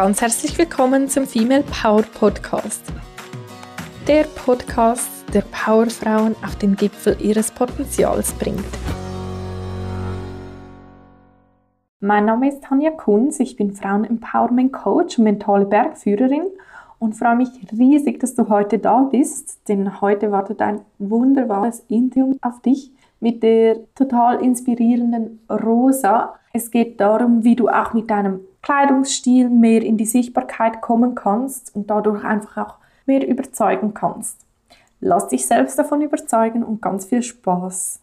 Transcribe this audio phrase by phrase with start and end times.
[0.00, 2.82] ganz herzlich willkommen zum Female Power Podcast.
[4.08, 8.64] Der Podcast, der Powerfrauen auf den Gipfel ihres Potenzials bringt.
[12.00, 16.46] Mein Name ist Tanja Kunz, ich bin Frauen-Empowerment Coach und mentale Bergführerin
[16.98, 22.36] und freue mich riesig, dass du heute da bist, denn heute wartet ein wunderbares Interview
[22.40, 22.90] auf dich
[23.20, 26.36] mit der total inspirierenden Rosa.
[26.54, 31.74] Es geht darum, wie du auch mit deinem Kleidungsstil mehr in die Sichtbarkeit kommen kannst
[31.74, 32.74] und dadurch einfach auch
[33.06, 34.38] mehr überzeugen kannst.
[35.00, 38.00] Lass dich selbst davon überzeugen und ganz viel Spaß.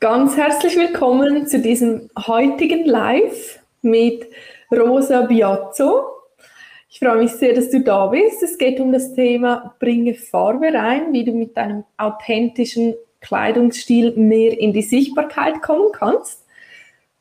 [0.00, 4.26] Ganz herzlich willkommen zu diesem heutigen Live mit
[4.72, 6.04] Rosa Biazzo.
[6.88, 8.42] Ich freue mich sehr, dass du da bist.
[8.42, 14.58] Es geht um das Thema Bringe Farbe rein, wie du mit deinem authentischen Kleidungsstil mehr
[14.58, 16.45] in die Sichtbarkeit kommen kannst.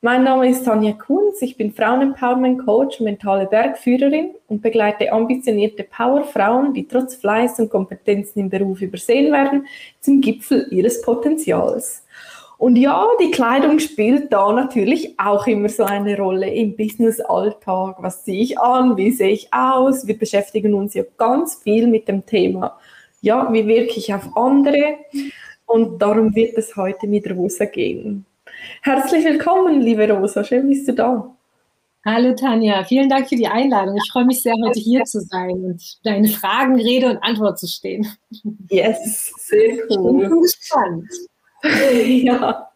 [0.06, 6.76] Mein Name ist Tanja Kunz, ich bin Frauenempowerment Coach mentale Bergführerin und begleite ambitionierte Powerfrauen,
[6.76, 9.66] die trotz Fleiß und Kompetenzen im Beruf übersehen werden,
[10.02, 12.06] zum Gipfel ihres Potenzials.
[12.60, 17.96] Und ja, die Kleidung spielt da natürlich auch immer so eine Rolle im Business-Alltag.
[17.98, 18.98] Was ziehe ich an?
[18.98, 20.06] Wie sehe ich aus?
[20.06, 22.78] Wir beschäftigen uns ja ganz viel mit dem Thema,
[23.22, 24.98] ja, wie wirke ich auf andere?
[25.66, 28.28] Und darum wird es heute mit Rosa gehen.
[28.82, 30.44] Herzlich willkommen, liebe Rosa.
[30.44, 31.36] Schön bist du da.
[32.06, 33.98] Hallo Tanja, vielen Dank für die Einladung.
[33.98, 37.68] Ich freue mich sehr, heute hier zu sein und deine Fragen Rede und Antwort zu
[37.68, 38.08] stehen.
[38.70, 40.22] Yes, sehr cool.
[40.22, 41.10] Ich bin gespannt.
[42.24, 42.70] ja.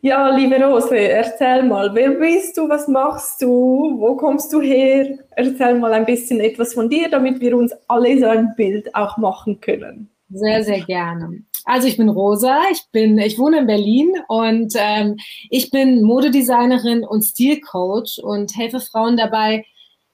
[0.00, 5.18] Ja, liebe Rose, erzähl mal, wer bist du, was machst du, wo kommst du her?
[5.30, 9.16] Erzähl mal ein bisschen etwas von dir, damit wir uns alle so ein Bild auch
[9.16, 10.08] machen können.
[10.30, 11.42] Sehr, sehr gerne.
[11.64, 15.16] Also ich bin Rosa, ich bin, ich wohne in Berlin und ähm,
[15.50, 19.64] ich bin Modedesignerin und Stilcoach und helfe Frauen dabei,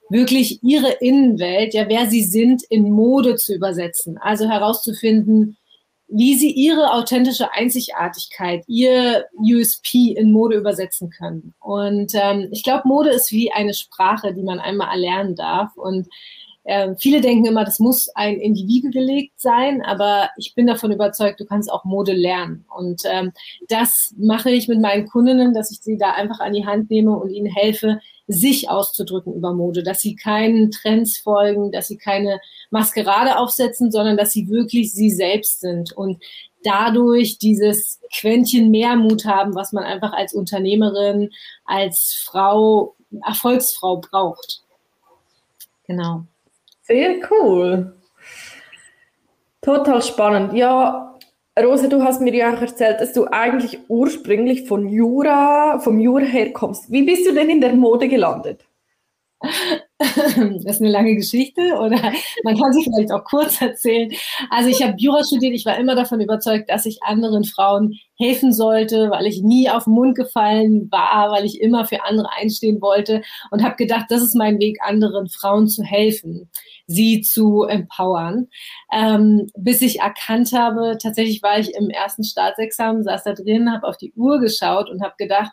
[0.08, 4.18] wirklich ihre Innenwelt, ja, wer sie sind, in Mode zu übersetzen.
[4.18, 5.56] Also herauszufinden,
[6.08, 11.54] wie sie ihre authentische Einzigartigkeit, ihr USP in Mode übersetzen können.
[11.60, 15.76] Und ähm, ich glaube, Mode ist wie eine Sprache, die man einmal erlernen darf.
[15.76, 16.08] Und
[16.64, 20.66] äh, viele denken immer, das muss ein in die Wiege gelegt sein, aber ich bin
[20.66, 22.64] davon überzeugt, du kannst auch Mode lernen.
[22.74, 23.32] Und ähm,
[23.68, 27.16] das mache ich mit meinen Kundinnen, dass ich sie da einfach an die Hand nehme
[27.16, 32.40] und ihnen helfe, sich auszudrücken über Mode, dass sie keinen Trends folgen, dass sie keine
[32.70, 36.22] Maskerade aufsetzen, sondern dass sie wirklich sie selbst sind und
[36.62, 41.30] dadurch dieses Quäntchen mehr Mut haben, was man einfach als Unternehmerin,
[41.66, 44.62] als Frau, Erfolgsfrau braucht.
[45.86, 46.24] Genau.
[46.86, 47.96] Sehr cool.
[49.62, 50.52] Total spannend.
[50.52, 51.16] Ja,
[51.58, 56.24] Rosa, du hast mir ja auch erzählt, dass du eigentlich ursprünglich von Jura, vom Jura
[56.24, 56.92] herkommst.
[56.92, 58.66] Wie bist du denn in der Mode gelandet?
[60.64, 64.12] Das ist eine lange Geschichte oder man kann sie vielleicht auch kurz erzählen.
[64.50, 68.52] Also ich habe Jura studiert, ich war immer davon überzeugt, dass ich anderen Frauen helfen
[68.52, 72.80] sollte, weil ich nie auf den Mund gefallen war, weil ich immer für andere einstehen
[72.80, 76.48] wollte und habe gedacht, das ist mein Weg, anderen Frauen zu helfen,
[76.86, 78.48] sie zu empowern.
[78.92, 83.86] Ähm, bis ich erkannt habe, tatsächlich war ich im ersten Staatsexamen, saß da drin, habe
[83.86, 85.52] auf die Uhr geschaut und habe gedacht,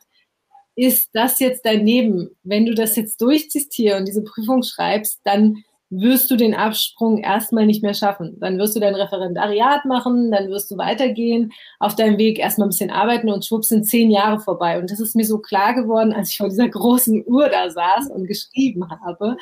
[0.75, 2.35] ist das jetzt dein Leben?
[2.43, 7.17] Wenn du das jetzt durchziehst hier und diese Prüfung schreibst, dann wirst du den Absprung
[7.17, 8.37] erstmal nicht mehr schaffen.
[8.39, 12.69] Dann wirst du dein Referendariat machen, dann wirst du weitergehen, auf deinem Weg erstmal ein
[12.69, 14.79] bisschen arbeiten und schwupps sind zehn Jahre vorbei.
[14.79, 18.09] Und das ist mir so klar geworden, als ich vor dieser großen Uhr da saß
[18.09, 19.35] und geschrieben habe.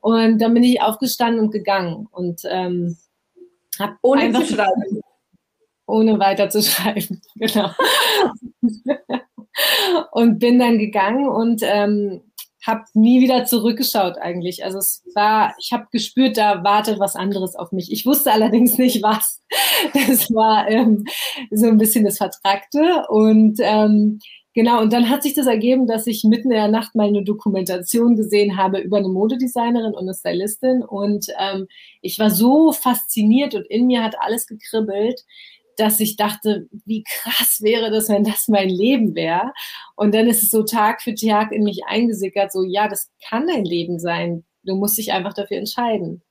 [0.00, 2.96] Und dann bin ich aufgestanden und gegangen und ähm,
[3.78, 5.00] habe ohne zu schreiben.
[5.86, 7.70] Ohne weiter zu schreiben, genau
[10.12, 12.22] und bin dann gegangen und ähm,
[12.66, 14.64] habe nie wieder zurückgeschaut eigentlich.
[14.64, 17.92] Also es war, ich habe gespürt, da wartet was anderes auf mich.
[17.92, 19.40] Ich wusste allerdings nicht was.
[19.92, 21.04] Das war ähm,
[21.50, 24.18] so ein bisschen das Vertragte und ähm,
[24.56, 27.24] Genau, und dann hat sich das ergeben, dass ich mitten in der Nacht mal eine
[27.24, 30.84] Dokumentation gesehen habe über eine Modedesignerin und eine Stylistin.
[30.84, 31.66] Und ähm,
[32.02, 35.24] ich war so fasziniert und in mir hat alles gekribbelt,
[35.76, 39.52] dass ich dachte, wie krass wäre das, wenn das mein Leben wäre.
[39.96, 43.46] Und dann ist es so Tag für Tag in mich eingesickert, so ja, das kann
[43.46, 44.44] dein Leben sein.
[44.62, 46.22] Du musst dich einfach dafür entscheiden.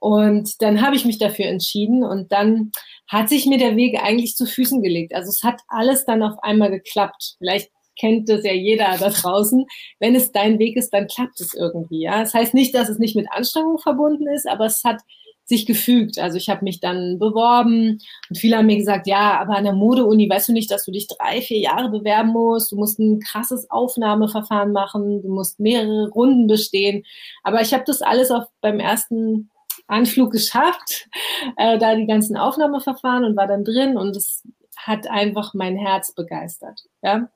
[0.00, 2.72] Und dann habe ich mich dafür entschieden und dann
[3.06, 5.14] hat sich mir der Weg eigentlich zu Füßen gelegt.
[5.14, 7.34] Also es hat alles dann auf einmal geklappt.
[7.38, 9.66] Vielleicht kennt das ja jeder da draußen.
[9.98, 12.02] Wenn es dein Weg ist, dann klappt es irgendwie.
[12.02, 15.02] Ja, das heißt nicht, dass es nicht mit Anstrengung verbunden ist, aber es hat
[15.50, 16.18] sich gefügt.
[16.18, 18.00] Also ich habe mich dann beworben
[18.30, 20.92] und viele haben mir gesagt, ja, aber an der Modeuni weißt du nicht, dass du
[20.92, 22.72] dich drei, vier Jahre bewerben musst.
[22.72, 27.04] Du musst ein krasses Aufnahmeverfahren machen, du musst mehrere Runden bestehen.
[27.42, 29.50] Aber ich habe das alles auf beim ersten
[29.88, 31.08] Anflug geschafft,
[31.56, 34.42] äh, da die ganzen Aufnahmeverfahren und war dann drin und es
[34.76, 36.84] hat einfach mein Herz begeistert.
[37.02, 37.28] Ja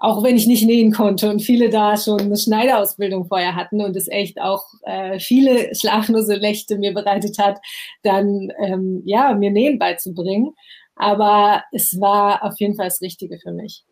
[0.00, 3.96] auch wenn ich nicht nähen konnte und viele da schon eine Schneiderausbildung vorher hatten und
[3.96, 7.58] es echt auch äh, viele schlaflose Nächte mir bereitet hat,
[8.02, 10.54] dann ähm, ja mir Nähen beizubringen.
[10.96, 13.84] Aber es war auf jeden Fall das Richtige für mich.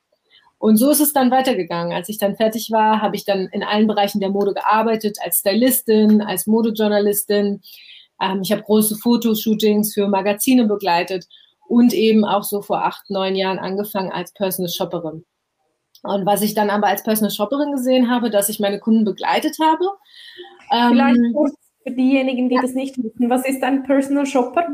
[0.59, 1.93] Und so ist es dann weitergegangen.
[1.93, 5.39] Als ich dann fertig war, habe ich dann in allen Bereichen der Mode gearbeitet, als
[5.39, 7.61] Stylistin, als Modejournalistin.
[8.21, 11.27] Ähm, ich habe große Fotoshootings für Magazine begleitet
[11.69, 15.25] und eben auch so vor acht, neun Jahren angefangen als Personal Shopperin.
[16.03, 19.57] Und was ich dann aber als Personal Shopperin gesehen habe, dass ich meine Kunden begleitet
[19.61, 19.85] habe.
[20.69, 22.63] Vielleicht ähm, kurz für diejenigen, die ja.
[22.63, 24.67] das nicht wissen, was ist ein Personal Shopper?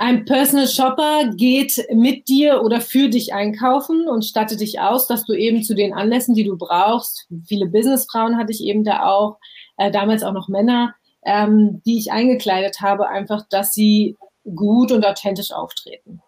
[0.00, 5.24] Ein Personal Shopper geht mit dir oder für dich einkaufen und stattet dich aus, dass
[5.24, 9.38] du eben zu den Anlässen, die du brauchst, viele Businessfrauen hatte ich eben da auch,
[9.76, 14.16] äh, damals auch noch Männer, ähm, die ich eingekleidet habe, einfach, dass sie
[14.54, 16.22] gut und authentisch auftreten.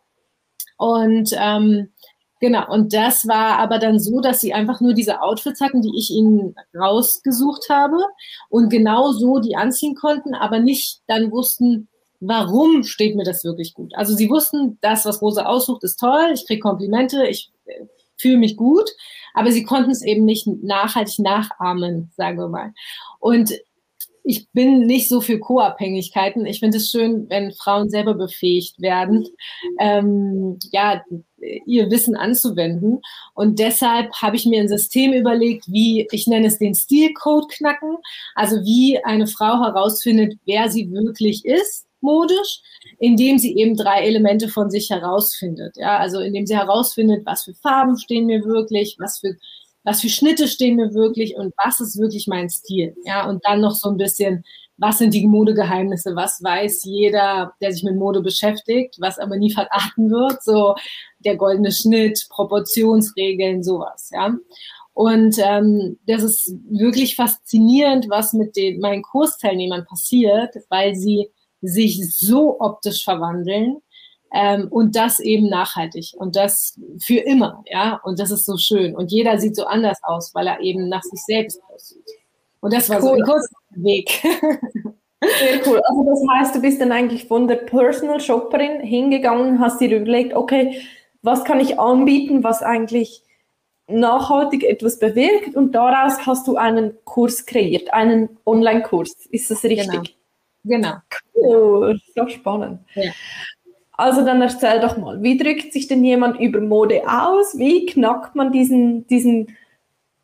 [0.77, 1.93] Und ähm,
[2.41, 5.93] Genau, und das war aber dann so, dass sie einfach nur diese Outfits hatten, die
[5.97, 7.99] ich ihnen rausgesucht habe
[8.49, 11.89] und genau so die anziehen konnten, aber nicht dann wussten,
[12.21, 13.95] warum steht mir das wirklich gut.
[13.95, 17.85] Also sie wussten, das, was Rosa aussucht, ist toll, ich kriege Komplimente, ich äh,
[18.17, 18.89] fühle mich gut,
[19.35, 22.73] aber sie konnten es eben nicht nachhaltig nachahmen, sagen wir mal.
[23.19, 23.53] Und
[24.25, 26.47] ich bin nicht so für Co-Abhängigkeiten.
[26.47, 29.27] Ich finde es schön, wenn Frauen selber befähigt werden,
[29.79, 31.03] ähm, ja,
[31.67, 33.01] ihr Wissen anzuwenden.
[33.35, 37.97] Und deshalb habe ich mir ein System überlegt, wie, ich nenne es den Stilcode knacken,
[38.35, 42.61] also wie eine Frau herausfindet, wer sie wirklich ist, modisch,
[42.99, 45.77] indem sie eben drei Elemente von sich herausfindet.
[45.77, 49.37] Ja, also indem sie herausfindet, was für Farben stehen mir wirklich, was für
[49.83, 52.95] was für Schnitte stehen mir wirklich und was ist wirklich mein Stil.
[53.05, 54.45] Ja, und dann noch so ein bisschen,
[54.77, 59.53] was sind die Modegeheimnisse, was weiß jeder, der sich mit Mode beschäftigt, was aber nie
[59.53, 60.75] verraten wird, so
[61.19, 64.35] der goldene Schnitt, Proportionsregeln, sowas, ja.
[64.93, 71.31] Und ähm, das ist wirklich faszinierend, was mit den meinen Kursteilnehmern passiert, weil sie
[71.63, 73.79] sich so optisch verwandeln,
[74.33, 78.01] ähm, und das eben nachhaltig und das für immer, ja.
[78.05, 78.95] Und das ist so schön.
[78.95, 82.05] Und jeder sieht so anders aus, weil er eben nach sich selbst aussieht.
[82.61, 83.03] Und das war cool.
[83.03, 84.11] so ein kurzer Weg.
[85.23, 85.81] Sehr cool.
[85.85, 90.35] Also das heißt, du bist dann eigentlich von der Personal Shopperin hingegangen, hast dir überlegt,
[90.35, 90.81] okay,
[91.23, 93.23] was kann ich anbieten, was eigentlich
[93.87, 99.27] nachhaltig etwas bewirkt und daraus hast du einen Kurs kreiert, einen Online-Kurs.
[99.31, 100.17] Ist das richtig?
[100.65, 100.95] Genau.
[100.95, 100.97] genau.
[101.35, 102.81] Cool, so spannend.
[102.95, 103.11] Ja.
[104.01, 107.59] Also dann erzähl doch mal, wie drückt sich denn jemand über Mode aus?
[107.59, 109.55] Wie knackt man diesen, diesen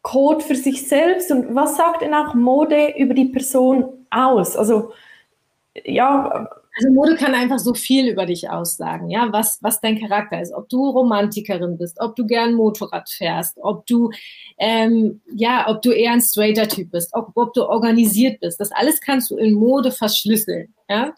[0.00, 1.30] Code für sich selbst?
[1.30, 4.56] Und was sagt denn auch Mode über die Person aus?
[4.56, 4.92] Also
[5.84, 6.48] ja.
[6.76, 10.52] Also Mode kann einfach so viel über dich aussagen, ja, was, was dein Charakter ist,
[10.52, 14.10] ob du Romantikerin bist, ob du gern Motorrad fährst, ob du,
[14.58, 18.60] ähm, ja, ob du eher ein straighter Typ bist, ob, ob du organisiert bist.
[18.60, 21.14] Das alles kannst du in Mode verschlüsseln, ja.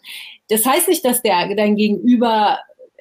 [0.47, 2.59] Das heißt nicht, dass der dein Gegenüber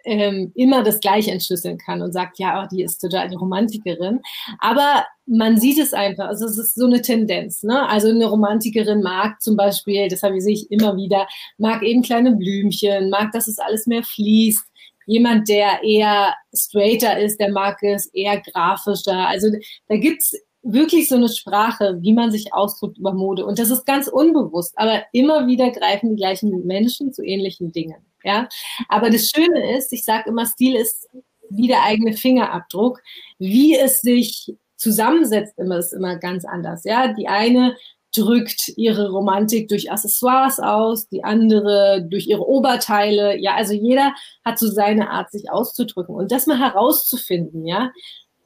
[0.09, 4.21] ähm, immer das Gleiche entschlüsseln kann und sagt, ja, oh, die ist total die Romantikerin.
[4.59, 7.63] Aber man sieht es einfach, also es ist so eine Tendenz.
[7.63, 7.87] Ne?
[7.89, 11.29] Also eine Romantikerin mag zum Beispiel, das sehe ich immer wieder,
[11.59, 14.65] mag eben kleine Blümchen, mag, dass es alles mehr fließt.
[15.07, 19.27] Jemand, der eher straighter ist, der mag es eher grafischer.
[19.29, 19.49] Also
[19.89, 23.45] da gibt's wirklich so eine Sprache, wie man sich ausdrückt über Mode.
[23.45, 28.08] Und das ist ganz unbewusst, aber immer wieder greifen die gleichen Menschen zu ähnlichen Dingen.
[28.29, 28.47] Ja,
[28.91, 31.09] aber das Schöne ist, ich sage immer, Stil ist
[31.49, 33.01] wie der eigene Fingerabdruck.
[33.39, 36.85] Wie es sich zusammensetzt, immer ist immer ganz anders.
[36.85, 37.75] Ja, die eine
[38.15, 43.39] drückt ihre Romantik durch Accessoires aus, die andere durch ihre Oberteile.
[43.39, 44.13] Ja, also jeder
[44.45, 46.15] hat so seine Art, sich auszudrücken.
[46.15, 47.93] Und das mal herauszufinden, ja,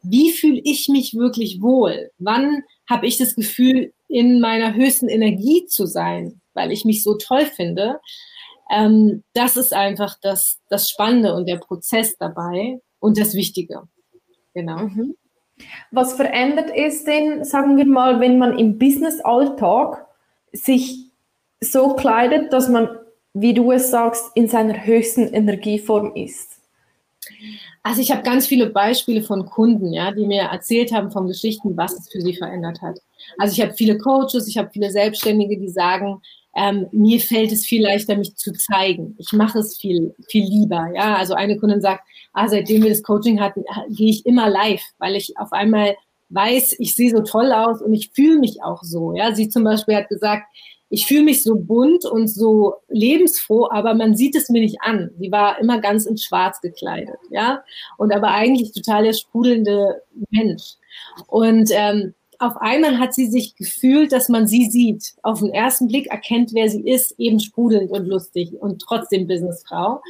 [0.04, 2.12] wie fühle ich mich wirklich wohl?
[2.18, 7.14] Wann habe ich das Gefühl, in meiner höchsten Energie zu sein, weil ich mich so
[7.14, 7.98] toll finde?
[8.72, 13.82] Ähm, das ist einfach das, das Spannende und der Prozess dabei und das Wichtige.
[14.54, 14.78] Genau.
[14.78, 15.14] Mhm.
[15.90, 20.06] Was verändert ist denn, sagen wir mal, wenn man im Business-Alltag
[20.52, 21.10] sich
[21.60, 22.88] so kleidet, dass man,
[23.34, 26.58] wie du es sagst, in seiner höchsten Energieform ist?
[27.82, 31.76] Also ich habe ganz viele Beispiele von Kunden, ja, die mir erzählt haben von Geschichten,
[31.76, 32.98] was es für sie verändert hat.
[33.38, 36.22] Also ich habe viele Coaches, ich habe viele Selbstständige, die sagen,
[36.54, 39.14] ähm, mir fällt es viel leichter, mich zu zeigen.
[39.18, 40.90] Ich mache es viel, viel lieber.
[40.94, 44.82] Ja, also eine Kundin sagt, ah, seitdem wir das Coaching hatten, gehe ich immer live,
[44.99, 45.97] weil ich auf einmal
[46.30, 49.14] weiß, ich sehe so toll aus und ich fühle mich auch so.
[49.14, 50.44] Ja, sie zum Beispiel hat gesagt,
[50.88, 55.11] ich fühle mich so bunt und so lebensfroh, aber man sieht es mir nicht an.
[55.18, 57.64] Sie war immer ganz in Schwarz gekleidet, ja,
[57.97, 60.75] und aber eigentlich total der sprudelnde Mensch.
[61.28, 65.14] Und ähm, auf einmal hat sie sich gefühlt, dass man sie sieht.
[65.22, 70.02] Auf den ersten Blick erkennt, wer sie ist, eben sprudelnd und lustig und trotzdem Businessfrau.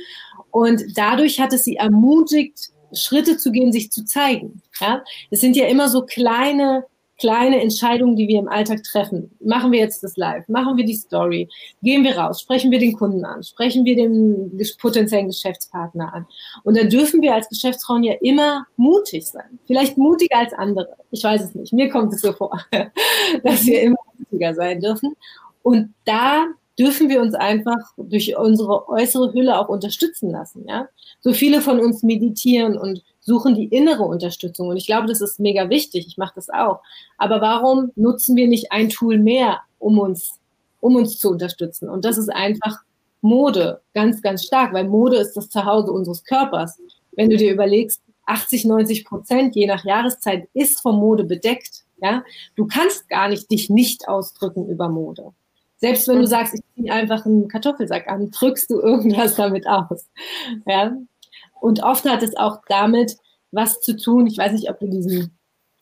[0.51, 4.63] Und dadurch hat es sie ermutigt, Schritte zu gehen, sich zu zeigen.
[4.81, 6.85] Ja, es sind ja immer so kleine
[7.23, 9.31] kleine Entscheidungen, die wir im Alltag treffen.
[9.39, 10.49] Machen wir jetzt das Live?
[10.49, 11.49] Machen wir die Story?
[11.81, 12.41] Gehen wir raus?
[12.41, 13.45] Sprechen wir den Kunden an?
[13.45, 16.27] Sprechen wir den potenziellen Geschäftspartner an?
[16.65, 19.61] Und dann dürfen wir als Geschäftsfrauen ja immer mutig sein.
[19.69, 20.97] Vielleicht mutiger als andere.
[21.13, 21.73] Ich weiß es nicht.
[21.73, 22.61] Mir kommt es so vor,
[23.45, 25.15] dass wir immer mutiger sein dürfen.
[25.63, 26.47] Und da
[26.79, 30.65] dürfen wir uns einfach durch unsere äußere Hülle auch unterstützen lassen.
[30.67, 30.89] Ja?
[31.21, 34.69] So viele von uns meditieren und suchen die innere Unterstützung.
[34.69, 36.07] Und ich glaube, das ist mega wichtig.
[36.07, 36.81] Ich mache das auch.
[37.19, 40.41] Aber warum nutzen wir nicht ein Tool mehr, um uns,
[40.81, 41.89] um uns zu unterstützen?
[41.89, 42.79] Und das ist einfach
[43.21, 46.81] Mode, ganz, ganz stark, weil Mode ist das Zuhause unseres Körpers.
[47.13, 51.85] Wenn du dir überlegst, 80, 90 Prozent, je nach Jahreszeit, ist vom Mode bedeckt.
[52.01, 52.25] Ja,
[52.57, 55.33] du kannst gar nicht dich nicht ausdrücken über Mode.
[55.83, 60.09] Selbst wenn du sagst, ich ziehe einfach einen Kartoffelsack an, drückst du irgendwas damit aus.
[60.65, 60.97] Ja,
[61.61, 63.17] und oft hat es auch damit
[63.51, 64.29] was zu tun.
[64.29, 65.37] Ich weiß nicht, ob du diesen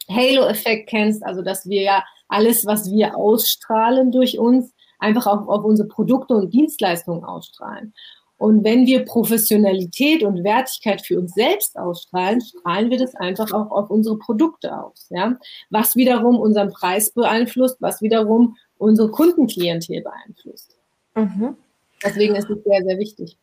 [0.09, 5.65] Halo-Effekt kennst, also dass wir ja alles, was wir ausstrahlen durch uns, einfach auch auf
[5.65, 7.93] unsere Produkte und Dienstleistungen ausstrahlen.
[8.39, 13.71] Und wenn wir Professionalität und Wertigkeit für uns selbst ausstrahlen, strahlen wir das einfach auch
[13.71, 15.09] auf unsere Produkte aus.
[15.11, 15.37] Ja?
[15.69, 20.77] Was wiederum unseren Preis beeinflusst, was wiederum unsere Kundenklientel beeinflusst.
[21.15, 21.57] Mhm.
[22.05, 23.37] Deswegen ist es sehr, sehr wichtig.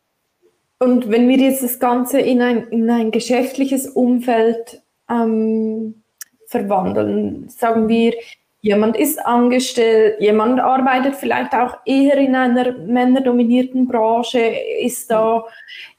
[0.80, 6.02] Und wenn wir jetzt das Ganze in ein, in ein geschäftliches Umfeld ähm,
[6.46, 8.14] verwandeln, sagen wir,
[8.60, 14.40] jemand ist angestellt, jemand arbeitet vielleicht auch eher in einer männerdominierten Branche,
[14.80, 15.44] ist da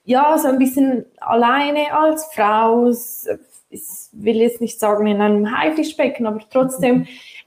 [0.04, 2.90] ja so ein bisschen alleine als Frau,
[3.70, 3.82] ich
[4.12, 7.08] will jetzt nicht sagen in einem Haifischbecken, aber trotzdem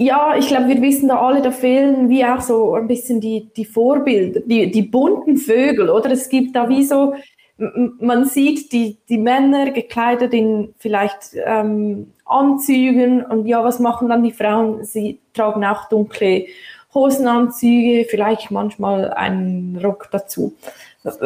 [0.00, 3.48] ja, ich glaube, wir wissen da alle, da fehlen wie auch so ein bisschen die,
[3.56, 6.12] die Vorbilder, die, die bunten Vögel, oder?
[6.12, 7.14] Es gibt da wie so,
[7.56, 14.22] man sieht die, die Männer gekleidet in vielleicht ähm, Anzügen und ja, was machen dann
[14.22, 14.84] die Frauen?
[14.84, 16.46] Sie tragen auch dunkle
[16.94, 20.54] Hosenanzüge, vielleicht manchmal einen Rock dazu.
[21.02, 21.20] Was,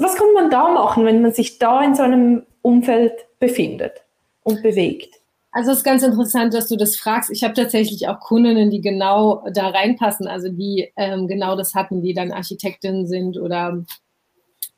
[0.00, 4.02] was kann man da machen, wenn man sich da in so einem Umfeld befindet
[4.44, 5.17] und bewegt?
[5.58, 7.30] Also es ist ganz interessant, dass du das fragst.
[7.30, 12.00] Ich habe tatsächlich auch Kundinnen, die genau da reinpassen, also die ähm, genau das hatten,
[12.00, 13.84] die dann Architektin sind oder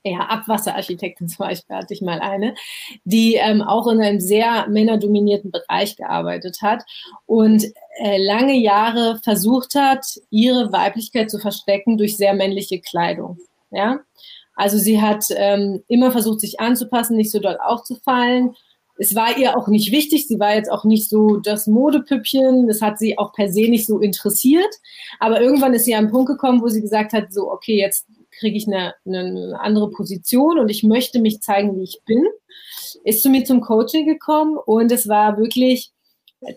[0.03, 2.55] ja, Abwasserarchitektin zum Beispiel hatte ich mal eine,
[3.05, 6.83] die ähm, auch in einem sehr männerdominierten Bereich gearbeitet hat
[7.27, 7.63] und
[8.03, 13.37] äh, lange Jahre versucht hat, ihre Weiblichkeit zu verstecken durch sehr männliche Kleidung.
[13.71, 13.99] Ja,
[14.55, 18.55] also sie hat ähm, immer versucht, sich anzupassen, nicht so doll aufzufallen
[19.01, 20.29] es war ihr auch nicht wichtig.
[20.29, 22.69] Sie war jetzt auch nicht so das Modepüppchen.
[22.69, 24.69] Das hat sie auch per se nicht so interessiert.
[25.19, 28.07] Aber irgendwann ist sie an einen Punkt gekommen, wo sie gesagt hat, so, okay, jetzt
[28.39, 32.27] kriege ich eine, eine andere Position und ich möchte mich zeigen, wie ich bin.
[33.03, 35.93] Ist zu mir zum Coaching gekommen und es war wirklich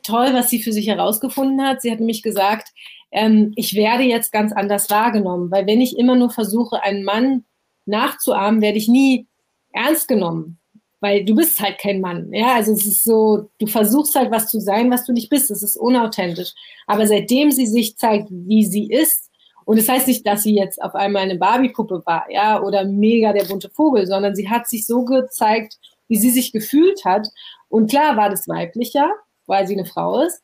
[0.03, 1.81] toll, was sie für sich herausgefunden hat.
[1.81, 2.73] Sie hat mich gesagt,
[3.11, 7.45] ähm, ich werde jetzt ganz anders wahrgenommen, weil wenn ich immer nur versuche, einen Mann
[7.85, 9.27] nachzuahmen, werde ich nie
[9.71, 10.59] ernst genommen
[11.03, 12.31] weil du bist halt kein Mann.
[12.31, 15.51] Ja, also es ist so, du versuchst halt was zu sein, was du nicht bist.
[15.51, 16.53] Es ist unauthentisch.
[16.87, 19.29] Aber seitdem sie sich zeigt, wie sie ist,
[19.65, 23.33] und das heißt nicht, dass sie jetzt auf einmal eine Barbie-Puppe war, ja, oder mega
[23.33, 27.27] der bunte Vogel, sondern sie hat sich so gezeigt, wie sie sich gefühlt hat.
[27.67, 29.11] Und klar war das weiblicher,
[29.45, 30.41] weil sie eine Frau ist.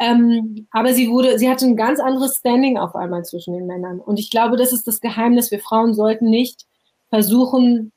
[0.00, 4.00] Ähm, aber sie wurde, sie hatte ein ganz anderes Standing auf einmal zwischen den Männern.
[4.00, 5.52] Und ich glaube, das ist das Geheimnis.
[5.52, 6.66] Wir Frauen sollten nicht
[7.10, 7.92] versuchen,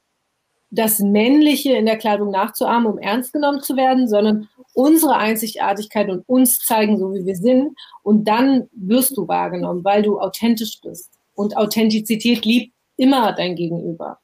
[0.73, 6.27] das Männliche in der Kleidung nachzuahmen, um ernst genommen zu werden, sondern unsere Einzigartigkeit und
[6.27, 7.77] uns zeigen, so wie wir sind.
[8.01, 11.11] Und dann wirst du wahrgenommen, weil du authentisch bist.
[11.35, 14.17] Und Authentizität liebt immer dein Gegenüber.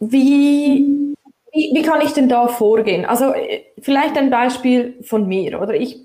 [0.00, 1.14] Wie,
[1.52, 3.06] wie, wie kann ich denn da vorgehen?
[3.06, 3.32] Also
[3.80, 5.60] vielleicht ein Beispiel von mir.
[5.60, 5.98] Oder ich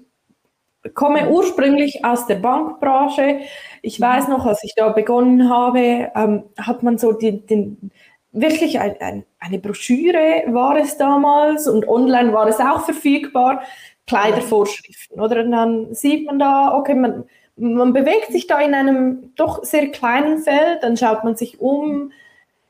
[0.94, 3.42] komme ursprünglich aus der Bankbranche.
[3.82, 7.92] Ich weiß noch, als ich da begonnen habe, ähm, hat man so die, den,
[8.32, 13.62] wirklich ein, ein, eine Broschüre war es damals und online war es auch verfügbar,
[14.08, 15.44] Kleidervorschriften, oder?
[15.44, 17.26] Und dann sieht man da, okay, man,
[17.58, 22.12] man bewegt sich da in einem doch sehr kleinen Feld, dann schaut man sich um,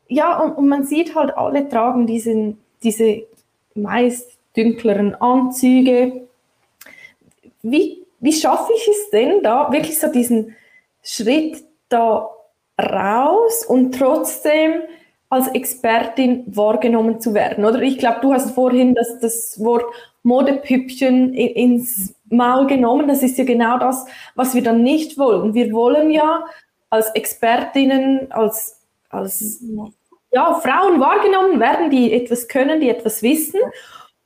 [0.07, 3.23] ja, und, und man sieht halt, alle tragen diesen, diese
[3.75, 6.27] meist dünkleren Anzüge.
[7.61, 10.55] Wie, wie schaffe ich es denn da, wirklich so diesen
[11.03, 12.29] Schritt da
[12.81, 14.81] raus und trotzdem
[15.29, 17.65] als Expertin wahrgenommen zu werden?
[17.65, 19.85] Oder ich glaube, du hast vorhin das, das Wort
[20.23, 23.07] Modepüppchen ins Maul genommen.
[23.07, 24.05] Das ist ja genau das,
[24.35, 25.53] was wir dann nicht wollen.
[25.53, 26.45] Wir wollen ja
[26.89, 29.63] als Expertinnen, als, als
[30.31, 33.59] ja, Frauen wahrgenommen werden, die etwas können, die etwas wissen.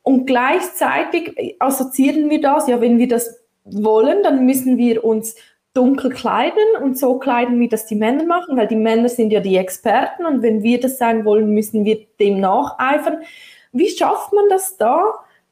[0.02, 5.36] Und gleichzeitig assoziieren wir das, ja, wenn wir das wollen, dann müssen wir uns
[5.74, 9.40] dunkel kleiden und so kleiden, wie das die Männer machen, weil die Männer sind ja
[9.40, 13.24] die Experten und wenn wir das sein wollen, müssen wir dem nacheifern.
[13.72, 15.04] Wie schafft man das da,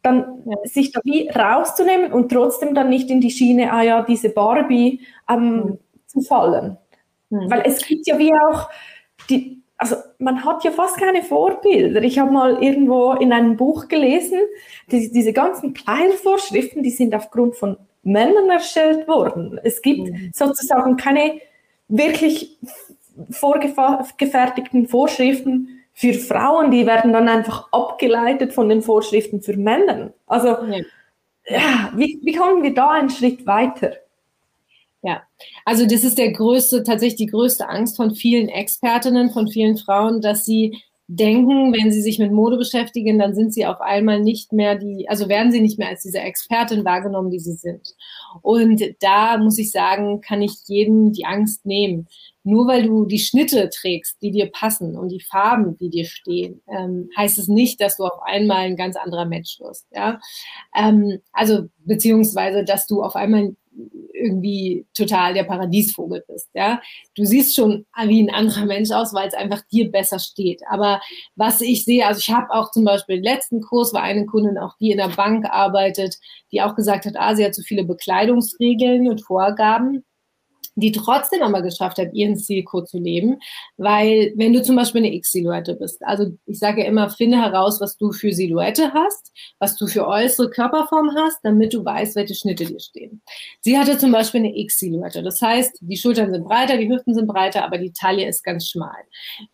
[0.04, 4.30] dann sich da wie rauszunehmen und trotzdem dann nicht in die Schiene, ah ja, diese
[4.30, 5.80] Barbie ähm, mhm.
[6.06, 6.78] zu fallen?
[7.32, 7.50] Mhm.
[7.50, 8.70] Weil es gibt ja wie auch
[9.28, 12.04] die, also man hat ja fast keine Vorbilder.
[12.04, 14.40] Ich habe mal irgendwo in einem Buch gelesen,
[14.92, 19.60] die, diese ganzen Kleidervorschriften, die sind aufgrund von Männern erstellt worden.
[19.63, 20.31] Es gibt mhm.
[20.34, 21.41] sozusagen keine
[21.88, 22.58] wirklich
[23.29, 30.13] vorgefertigten Vorschriften für Frauen, die werden dann einfach abgeleitet von den Vorschriften für Männer.
[30.25, 30.79] Also ja,
[31.48, 33.93] ja wie, wie kommen wir da einen Schritt weiter?
[35.03, 35.24] Ja,
[35.65, 40.22] also das ist der größte, tatsächlich die größte Angst von vielen Expertinnen, von vielen Frauen,
[40.22, 40.81] dass sie
[41.15, 45.10] denken, wenn sie sich mit Mode beschäftigen, dann sind sie auf einmal nicht mehr die,
[45.10, 47.96] also werden sie nicht mehr als diese Expertin wahrgenommen, die sie sind.
[48.41, 52.08] Und da muss ich sagen, kann ich jedem die Angst nehmen.
[52.44, 56.62] Nur weil du die Schnitte trägst, die dir passen und die Farben, die dir stehen,
[56.68, 59.88] ähm, heißt es nicht, dass du auf einmal ein ganz anderer Mensch wirst.
[59.91, 60.20] Ja?
[60.75, 63.56] Ähm, also beziehungsweise, dass du auf einmal
[64.13, 66.50] irgendwie total der Paradiesvogel bist.
[66.54, 66.82] Ja,
[67.16, 70.62] du siehst schon wie ein anderer Mensch aus, weil es einfach dir besser steht.
[70.70, 71.01] Aber
[71.36, 74.58] was ich sehe, also ich habe auch zum Beispiel den letzten Kurs war eine Kundin,
[74.58, 76.18] auch die in der Bank arbeitet,
[76.51, 80.04] die auch gesagt hat, ah, sie hat zu viele Bekleidungsregeln und Vorgaben
[80.75, 83.39] die trotzdem aber geschafft hat, ihren Zielcode zu leben.
[83.77, 87.81] Weil wenn du zum Beispiel eine X-Silhouette bist, also ich sage ja immer, finde heraus,
[87.81, 92.36] was du für Silhouette hast, was du für äußere Körperform hast, damit du weißt, welche
[92.36, 93.21] Schnitte dir stehen.
[93.60, 95.23] Sie hatte zum Beispiel eine X-Silhouette.
[95.23, 98.67] Das heißt, die Schultern sind breiter, die Hüften sind breiter, aber die Taille ist ganz
[98.67, 98.97] schmal.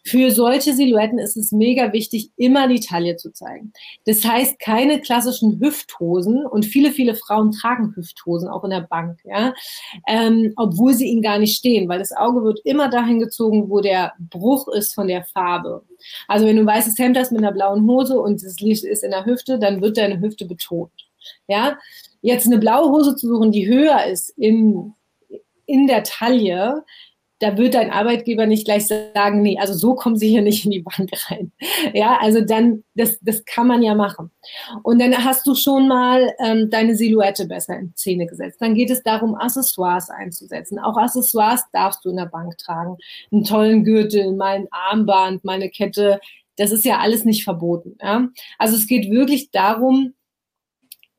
[0.03, 3.73] Für solche Silhouetten ist es mega wichtig, immer die Taille zu zeigen.
[4.05, 9.19] Das heißt, keine klassischen Hüfthosen und viele, viele Frauen tragen Hüfthosen, auch in der Bank,
[9.23, 9.53] ja,
[10.07, 13.81] ähm, obwohl sie ihn gar nicht stehen, weil das Auge wird immer dahin gezogen, wo
[13.81, 15.83] der Bruch ist von der Farbe.
[16.27, 19.03] Also wenn du ein weißes Hemd hast mit einer blauen Hose und das Licht ist
[19.03, 20.91] in der Hüfte, dann wird deine Hüfte betont.
[21.47, 21.77] Ja,
[22.21, 24.93] jetzt eine blaue Hose zu suchen, die höher ist in,
[25.65, 26.83] in der Taille,
[27.39, 30.71] da wird dein Arbeitgeber nicht gleich sagen, nee, also so kommen sie hier nicht in
[30.71, 31.51] die Bank rein.
[31.93, 34.31] Ja, also dann, das, das kann man ja machen.
[34.83, 38.59] Und dann hast du schon mal ähm, deine Silhouette besser in Szene gesetzt.
[38.59, 40.79] Dann geht es darum, Accessoires einzusetzen.
[40.79, 42.97] Auch Accessoires darfst du in der Bank tragen.
[43.31, 46.19] Einen tollen Gürtel, mal ein Armband, mal eine Kette.
[46.55, 47.97] Das ist ja alles nicht verboten.
[48.01, 48.27] Ja?
[48.57, 50.15] Also es geht wirklich darum,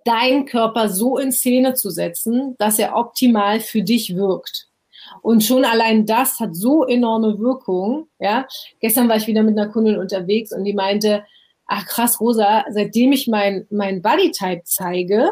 [0.04, 4.67] deinen Körper so in Szene zu setzen, dass er optimal für dich wirkt.
[5.22, 8.08] Und schon allein das hat so enorme Wirkung.
[8.18, 8.46] Ja,
[8.80, 11.24] gestern war ich wieder mit einer Kundin unterwegs und die meinte,
[11.66, 15.30] ach krass, Rosa, seitdem ich mein, mein Bodytype zeige,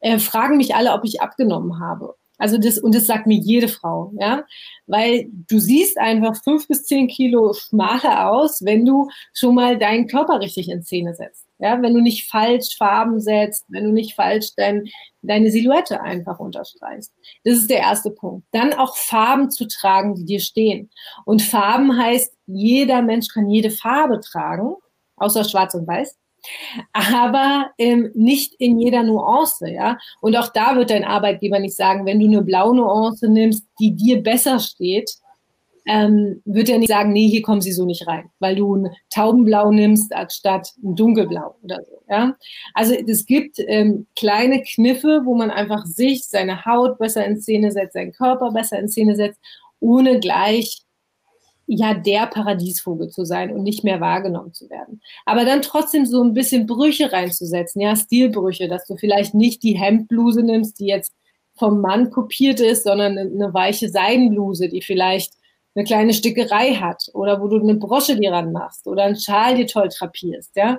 [0.00, 2.14] äh, fragen mich alle, ob ich abgenommen habe.
[2.38, 4.44] Also das, und das sagt mir jede Frau, ja,
[4.86, 10.06] weil du siehst einfach fünf bis zehn Kilo schmaler aus, wenn du schon mal deinen
[10.06, 11.47] Körper richtig in Szene setzt.
[11.58, 14.88] Ja, wenn du nicht falsch Farben setzt, wenn du nicht falsch dein,
[15.22, 17.12] deine Silhouette einfach unterstreichst.
[17.44, 18.46] Das ist der erste Punkt.
[18.52, 20.90] Dann auch Farben zu tragen, die dir stehen.
[21.24, 24.76] Und Farben heißt, jeder Mensch kann jede Farbe tragen,
[25.16, 26.16] außer schwarz und weiß
[26.92, 29.98] aber ähm, nicht in jeder Nuance, ja.
[30.20, 33.94] Und auch da wird dein Arbeitgeber nicht sagen, wenn du eine blaue Nuance nimmst, die
[33.94, 35.10] dir besser steht,
[35.88, 38.90] ähm, wird er nicht sagen, nee, hier kommen sie so nicht rein, weil du ein
[39.08, 42.02] Taubenblau nimmst anstatt ein Dunkelblau oder so.
[42.10, 42.36] Ja?
[42.74, 47.72] Also es gibt ähm, kleine Kniffe, wo man einfach sich, seine Haut besser in Szene
[47.72, 49.40] setzt, seinen Körper besser in Szene setzt,
[49.80, 50.82] ohne gleich
[51.66, 55.00] ja der Paradiesvogel zu sein und nicht mehr wahrgenommen zu werden.
[55.24, 59.78] Aber dann trotzdem so ein bisschen Brüche reinzusetzen, ja, Stilbrüche, dass du vielleicht nicht die
[59.78, 61.14] Hemdbluse nimmst, die jetzt
[61.56, 65.32] vom Mann kopiert ist, sondern eine weiche Seidenbluse, die vielleicht
[65.78, 69.66] eine kleine Stickerei hat oder wo du eine Brosche dir ranmachst oder einen Schal dir
[69.66, 70.78] toll trapierst, ja,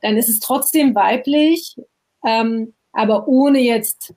[0.00, 1.76] dann ist es trotzdem weiblich,
[2.24, 4.14] ähm, aber ohne jetzt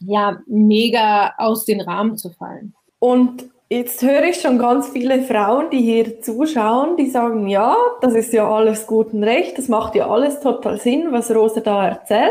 [0.00, 2.74] ja, mega aus den Rahmen zu fallen.
[2.98, 8.14] Und jetzt höre ich schon ganz viele Frauen, die hier zuschauen, die sagen, ja, das
[8.14, 11.86] ist ja alles gut und recht, das macht ja alles total Sinn, was Rosa da
[11.86, 12.30] erzählt.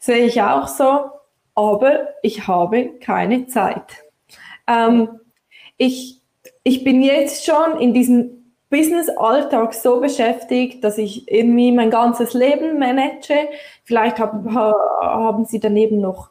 [0.00, 1.10] Sehe ich auch so,
[1.54, 4.04] aber ich habe keine Zeit.
[4.66, 5.08] Ähm,
[5.78, 6.20] ich,
[6.62, 8.30] ich bin jetzt schon in diesem
[8.70, 13.48] Business-Alltag so beschäftigt, dass ich irgendwie mein ganzes Leben manage.
[13.84, 16.30] Vielleicht hab, haben Sie daneben noch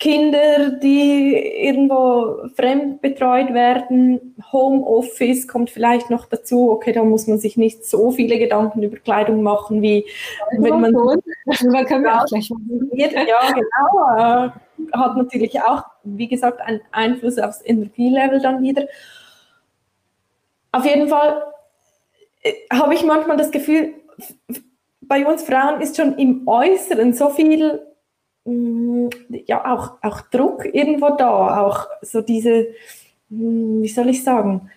[0.00, 6.70] Kinder, die irgendwo fremd betreut werden, Homeoffice kommt vielleicht noch dazu.
[6.70, 10.06] Okay, da muss man sich nicht so viele Gedanken über Kleidung machen, wie
[10.58, 10.94] wenn man.
[10.94, 12.90] Darüber können wir auch gleich machen.
[12.94, 14.16] Ja, genau.
[14.16, 18.86] Äh, hat natürlich auch, wie gesagt, einen Einfluss aufs Energielevel dann wieder.
[20.72, 21.42] Auf jeden Fall
[22.42, 23.94] äh, habe ich manchmal das Gefühl,
[25.00, 27.80] bei uns Frauen ist schon im Äußeren so viel
[28.44, 29.08] Mm,
[29.46, 32.68] ja auch, auch Druck irgendwo da, auch so diese,
[33.28, 34.70] mm, wie soll ich sagen,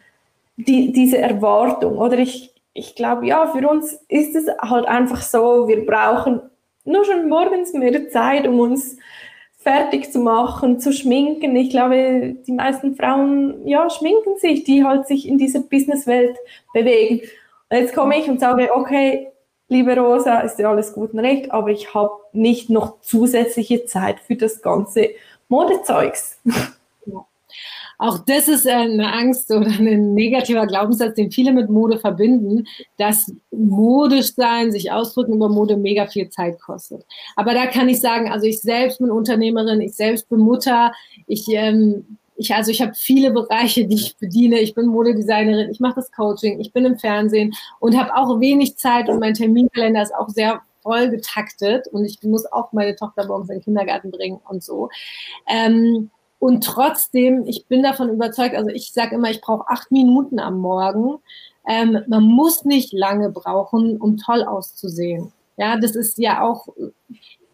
[0.57, 1.97] die, diese Erwartung.
[1.97, 6.41] Oder ich, ich glaube, ja, für uns ist es halt einfach so, wir brauchen
[6.85, 8.97] nur schon morgens mehr Zeit, um uns
[9.63, 11.55] fertig zu machen, zu schminken.
[11.55, 16.37] Ich glaube, die meisten Frauen, ja, schminken sich, die halt sich in dieser Businesswelt
[16.73, 17.21] bewegen.
[17.69, 19.31] Und jetzt komme ich und sage, okay,
[19.69, 24.19] liebe Rosa, ist ja alles gut und recht, aber ich habe nicht noch zusätzliche Zeit
[24.19, 25.09] für das ganze
[25.47, 26.39] Modezeugs.
[28.03, 33.31] Auch das ist eine Angst oder ein negativer Glaubenssatz, den viele mit Mode verbinden, dass
[33.49, 37.05] modisch sein, sich ausdrücken über Mode mega viel Zeit kostet.
[37.37, 40.91] Aber da kann ich sagen, also ich selbst bin Unternehmerin, ich selbst bin Mutter,
[41.27, 44.59] ich ähm, ich, also ich habe viele Bereiche, die ich bediene.
[44.59, 48.75] Ich bin Modedesignerin, ich mache das Coaching, ich bin im Fernsehen und habe auch wenig
[48.75, 53.25] Zeit und mein Terminkalender ist auch sehr voll getaktet und ich muss auch meine Tochter
[53.27, 54.89] morgens in den Kindergarten bringen und so.
[55.47, 56.09] Ähm,
[56.43, 60.57] und trotzdem, ich bin davon überzeugt, also ich sage immer, ich brauche acht Minuten am
[60.57, 61.19] Morgen.
[61.65, 65.31] Ähm, man muss nicht lange brauchen, um toll auszusehen.
[65.55, 66.67] Ja, das ist ja auch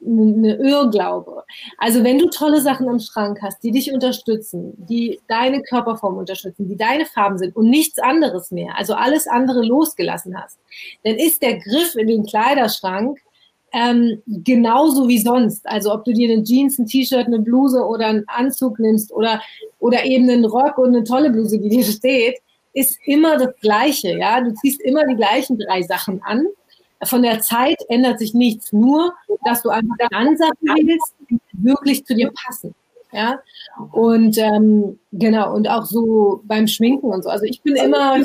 [0.04, 1.44] eine Irrglaube.
[1.78, 6.68] Also wenn du tolle Sachen im Schrank hast, die dich unterstützen, die deine Körperform unterstützen,
[6.68, 10.58] die deine Farben sind und nichts anderes mehr, also alles andere losgelassen hast,
[11.04, 13.20] dann ist der Griff in den Kleiderschrank
[13.72, 15.68] ähm, genauso wie sonst.
[15.68, 19.42] Also ob du dir eine Jeans, ein T-Shirt, eine Bluse oder einen Anzug nimmst oder,
[19.80, 22.40] oder eben einen Rock und eine tolle Bluse, die dir steht,
[22.74, 24.18] ist immer das Gleiche.
[24.18, 26.46] Ja, du ziehst immer die gleichen drei Sachen an
[27.04, 29.14] von der Zeit ändert sich nichts, nur
[29.46, 32.76] dass du einfach Ansagen willst, die wirklich zu dir passen.
[33.12, 33.42] Ja,
[33.92, 37.30] und ähm, genau, und auch so beim Schminken und so.
[37.30, 38.18] Also ich bin immer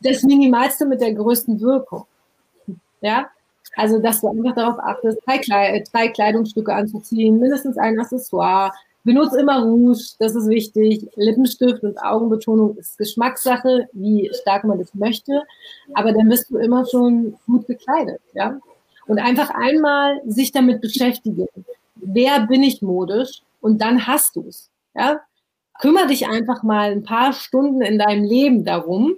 [0.00, 2.04] das Minimalste mit der größten Wirkung.
[3.00, 3.30] Ja,
[3.78, 8.72] also dass du einfach darauf achtest, drei, Kleid drei Kleidungsstücke anzuziehen, mindestens ein Accessoire,
[9.04, 11.08] Benutze immer Rouge, das ist wichtig.
[11.14, 15.44] Lippenstift und Augenbetonung ist Geschmackssache, wie stark man das möchte.
[15.94, 18.58] Aber dann bist du immer schon gut gekleidet, ja.
[19.06, 21.46] Und einfach einmal sich damit beschäftigen.
[21.94, 23.42] Wer bin ich modisch?
[23.60, 25.20] Und dann hast du es, ja.
[25.80, 29.14] Kümmer dich einfach mal ein paar Stunden in deinem Leben darum.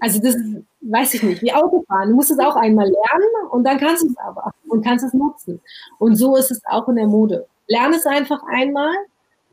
[0.00, 0.56] Also das ist,
[0.90, 2.10] weiß ich nicht, wie Autofahren.
[2.10, 5.14] Du musst es auch einmal lernen und dann kannst du es aber und kannst es
[5.14, 5.60] nutzen.
[5.98, 7.46] Und so ist es auch in der Mode.
[7.68, 8.94] Lern es einfach einmal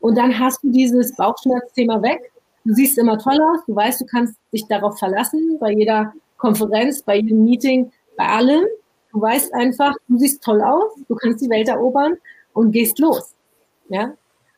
[0.00, 2.30] und dann hast du dieses Bauchschmerzthema weg.
[2.64, 7.02] Du siehst immer toll aus, du weißt, du kannst dich darauf verlassen, bei jeder Konferenz,
[7.02, 8.64] bei jedem Meeting, bei allem.
[9.12, 12.14] Du weißt einfach, du siehst toll aus, du kannst die Welt erobern
[12.52, 13.34] und gehst los.
[13.88, 14.14] Ja?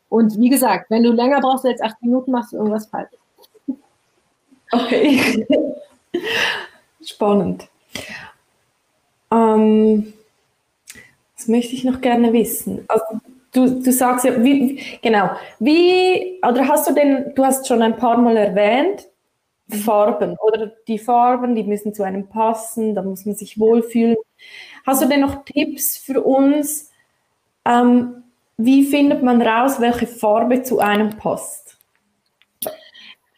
[0.08, 3.10] Und wie gesagt, wenn du länger brauchst als acht Minuten, machst du irgendwas falsch.
[4.72, 5.46] Okay.
[7.04, 7.68] Spannend.
[9.30, 10.12] Ähm,
[11.36, 12.84] das möchte ich noch gerne wissen.
[12.88, 13.04] Also,
[13.52, 17.96] du, du sagst ja, wie, genau, wie, oder hast du denn, du hast schon ein
[17.96, 19.08] paar Mal erwähnt,
[19.68, 24.16] Farben oder die Farben, die müssen zu einem passen, da muss man sich wohlfühlen.
[24.86, 26.90] Hast du denn noch Tipps für uns?
[27.64, 28.22] Ähm,
[28.56, 31.75] wie findet man raus, welche Farbe zu einem passt?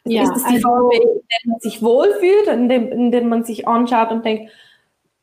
[0.09, 3.23] Ja, ist es die also, Farbe, in der man sich wohlfühlt, in der, in der
[3.23, 4.51] man sich anschaut und denkt,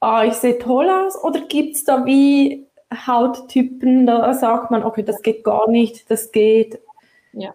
[0.00, 1.22] ah, ich sehe toll aus?
[1.22, 6.30] Oder gibt es da wie Hauttypen, da sagt man, okay, das geht gar nicht, das
[6.30, 6.78] geht.
[7.32, 7.54] Ja.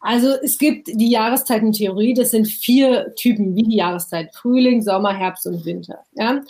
[0.00, 5.46] Also es gibt die Jahreszeitentheorie, das sind vier Typen wie die Jahreszeit, Frühling, Sommer, Herbst
[5.46, 6.04] und Winter.
[6.14, 6.42] Ja?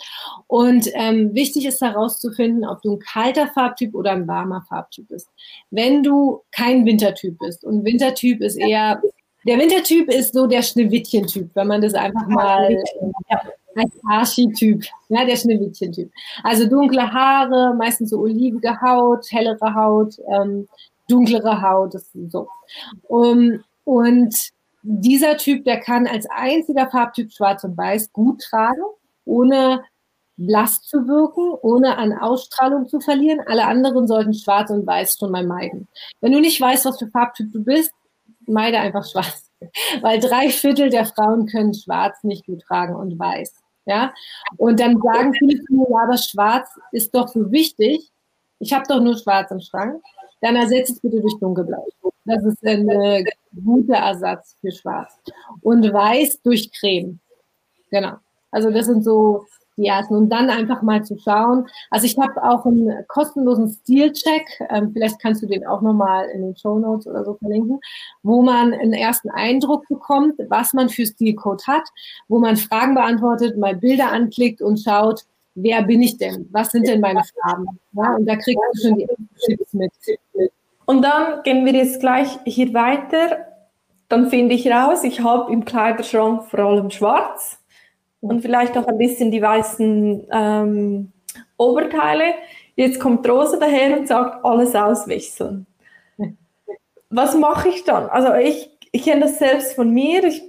[0.47, 5.29] Und ähm, wichtig ist herauszufinden, ob du ein kalter Farbtyp oder ein warmer Farbtyp bist.
[5.71, 9.01] Wenn du kein Wintertyp bist und Wintertyp ist eher,
[9.47, 12.71] der Wintertyp ist so der Schneewittchen-Typ, wenn man das einfach mal
[13.29, 13.41] ja
[13.75, 16.11] Als Archetyp, ja, der Schneewittchen-Typ.
[16.43, 20.67] Also dunkle Haare, meistens so olivige Haut, hellere Haut, ähm,
[21.07, 22.49] dunklere Haut, das so.
[23.07, 24.35] Um, und
[24.83, 28.83] dieser Typ, der kann als einziger Farbtyp Schwarz und Weiß gut tragen,
[29.25, 29.83] ohne
[30.37, 33.39] blass zu wirken, ohne an Ausstrahlung zu verlieren.
[33.47, 35.87] Alle anderen sollten Schwarz und Weiß schon mal meiden.
[36.21, 37.91] Wenn du nicht weißt, was für Farbtyp du bist,
[38.47, 39.49] meide einfach Schwarz.
[40.01, 43.53] Weil drei Viertel der Frauen können Schwarz nicht gut tragen und Weiß.
[43.85, 44.13] Ja?
[44.57, 48.11] Und dann sagen viele zu mir, ja, aber Schwarz ist doch so wichtig.
[48.59, 50.01] Ich habe doch nur Schwarz im Schrank.
[50.41, 51.85] Dann ersetze es bitte durch Dunkelblau.
[52.25, 53.23] Das ist ein äh,
[53.63, 55.17] guter Ersatz für Schwarz.
[55.61, 57.19] Und Weiß durch Creme.
[57.89, 58.17] Genau.
[58.51, 59.45] Also das sind so
[59.77, 60.15] die ersten.
[60.15, 61.67] Und dann einfach mal zu schauen.
[61.89, 66.41] Also ich habe auch einen kostenlosen Stilcheck, ähm, vielleicht kannst du den auch nochmal in
[66.41, 67.79] den Show Notes oder so verlinken,
[68.23, 71.87] wo man einen ersten Eindruck bekommt, was man für Stilcode hat,
[72.27, 75.23] wo man Fragen beantwortet, mal Bilder anklickt und schaut,
[75.55, 76.47] wer bin ich denn?
[76.51, 77.79] Was sind denn meine Farben?
[77.93, 79.07] Ja, und da kriegst du schon die
[79.45, 79.91] Tipps mit.
[80.85, 83.45] Und dann gehen wir jetzt gleich hier weiter.
[84.07, 87.59] Dann finde ich raus, ich habe im Kleiderschrank vor allem schwarz
[88.21, 91.11] und vielleicht noch ein bisschen die weißen ähm,
[91.57, 92.35] Oberteile.
[92.75, 95.65] Jetzt kommt Rosa daher und sagt, alles auswechseln.
[97.09, 98.09] Was mache ich dann?
[98.09, 100.23] Also ich, ich kenne das selbst von mir.
[100.23, 100.43] Ich,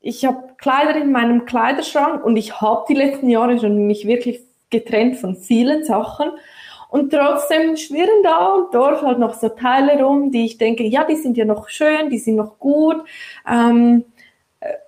[0.00, 4.40] ich habe Kleider in meinem Kleiderschrank und ich habe die letzten Jahre schon mich wirklich
[4.70, 6.30] getrennt von vielen Sachen.
[6.88, 11.04] Und trotzdem schwirren da und dort halt noch so Teile rum, die ich denke, ja,
[11.04, 13.04] die sind ja noch schön, die sind noch gut.
[13.46, 14.04] Ähm,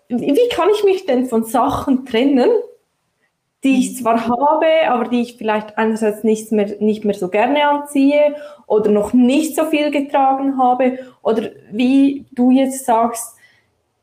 [0.08, 2.50] wie kann ich mich denn von Sachen trennen,
[3.64, 7.68] die ich zwar habe, aber die ich vielleicht einerseits nicht mehr, nicht mehr so gerne
[7.68, 13.36] anziehe oder noch nicht so viel getragen habe oder wie du jetzt sagst,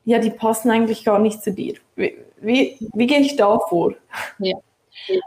[0.04, 1.74] ja, die passen eigentlich gar nicht zu dir.
[1.96, 3.94] Wie, wie, wie gehe ich da vor?
[4.38, 4.56] Ja.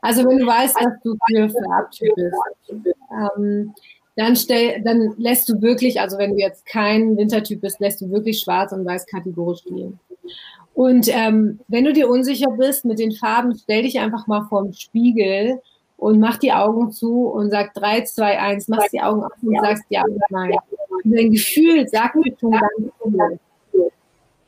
[0.01, 3.73] Also wenn du weißt, dass du für Farbtyp bist, ähm,
[4.15, 8.09] dann, stell, dann lässt du wirklich, also wenn du jetzt kein Wintertyp bist, lässt du
[8.09, 9.99] wirklich schwarz und weiß kategorisch spielen.
[10.79, 14.71] Und ähm, wenn du dir unsicher bist mit den Farben, stell dich einfach mal vorm
[14.71, 15.59] Spiegel
[15.97, 19.59] und mach die Augen zu und sag 3, 2, 1, mach die Augen auf und
[19.59, 20.53] sagst ja oder nein.
[21.03, 23.41] Und dein Gefühl sagt mir schon ganz
[23.73, 23.91] viel.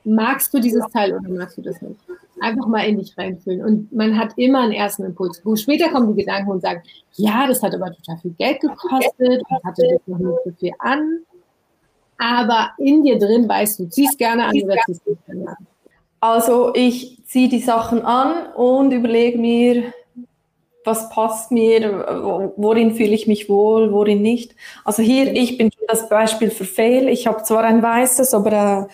[0.06, 2.00] Magst du dieses Teil oder magst du das nicht?
[2.40, 3.66] Einfach mal in dich reinfühlen.
[3.66, 5.42] Und man hat immer einen ersten Impuls.
[5.44, 6.82] Wo später kommen die Gedanken und sagen,
[7.16, 10.72] ja, das hat aber total viel Geld gekostet und hatte das noch nicht so viel
[10.80, 11.24] an.
[12.18, 15.68] Aber in dir drin weißt du, ziehst gerne an oder ziehst nicht gerne an.
[16.22, 19.94] Also ich ziehe die Sachen an und überlege mir,
[20.86, 24.56] was passt mir, worin fühle ich mich wohl, worin nicht.
[24.86, 27.08] Also hier, ich bin das Beispiel für Fail.
[27.08, 28.88] Ich habe zwar ein weißes, aber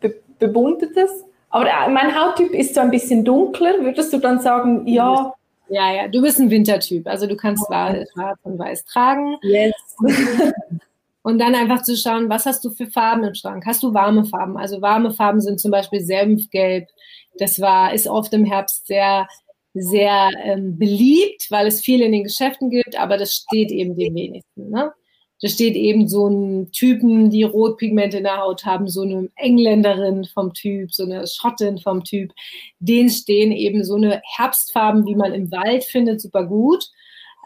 [0.00, 1.24] äh, bebundetes.
[1.48, 3.80] Aber äh, mein Hauttyp ist so ein bisschen dunkler.
[3.80, 5.32] Würdest du dann sagen, ja?
[5.68, 7.06] Ja, ja, du bist ein Wintertyp.
[7.06, 9.36] Also du kannst schwarz und weiß tragen.
[9.42, 9.72] Yes.
[11.24, 13.64] Und dann einfach zu schauen, was hast du für Farben im Schrank?
[13.64, 14.58] Hast du warme Farben?
[14.58, 16.86] Also warme Farben sind zum Beispiel Senfgelb.
[17.38, 19.26] Das war, ist oft im Herbst sehr,
[19.72, 24.14] sehr ähm, beliebt, weil es viel in den Geschäften gibt, aber das steht eben dem
[24.14, 24.68] wenigsten.
[24.68, 24.92] Ne?
[25.40, 30.26] Da steht eben so ein Typen, die Rotpigmente in der Haut haben, so eine Engländerin
[30.26, 32.32] vom Typ, so eine Schottin vom Typ.
[32.80, 36.84] Denen stehen eben so eine Herbstfarben, wie man im Wald findet, super gut.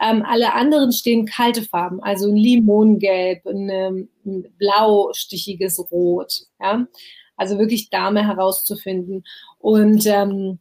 [0.01, 6.33] Ähm, alle anderen stehen kalte Farben, also ein Limongelb, ein, ähm, ein blaustichiges Rot.
[6.61, 6.87] Ja?
[7.35, 9.23] Also wirklich Dame herauszufinden.
[9.57, 10.59] Und ähm,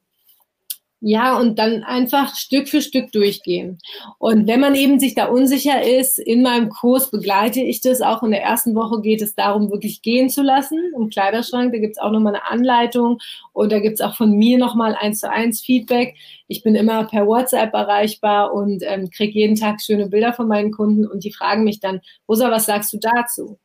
[1.00, 3.78] ja, und dann einfach Stück für Stück durchgehen.
[4.18, 8.24] Und wenn man eben sich da unsicher ist, in meinem Kurs begleite ich das auch.
[8.24, 11.72] In der ersten Woche geht es darum, wirklich gehen zu lassen im Kleiderschrank.
[11.72, 13.18] Da gibt es auch nochmal eine Anleitung
[13.52, 16.16] und da gibt es auch von mir nochmal eins zu eins Feedback.
[16.48, 20.72] Ich bin immer per WhatsApp erreichbar und ähm, kriege jeden Tag schöne Bilder von meinen
[20.72, 23.58] Kunden und die fragen mich dann, Rosa, was sagst du dazu?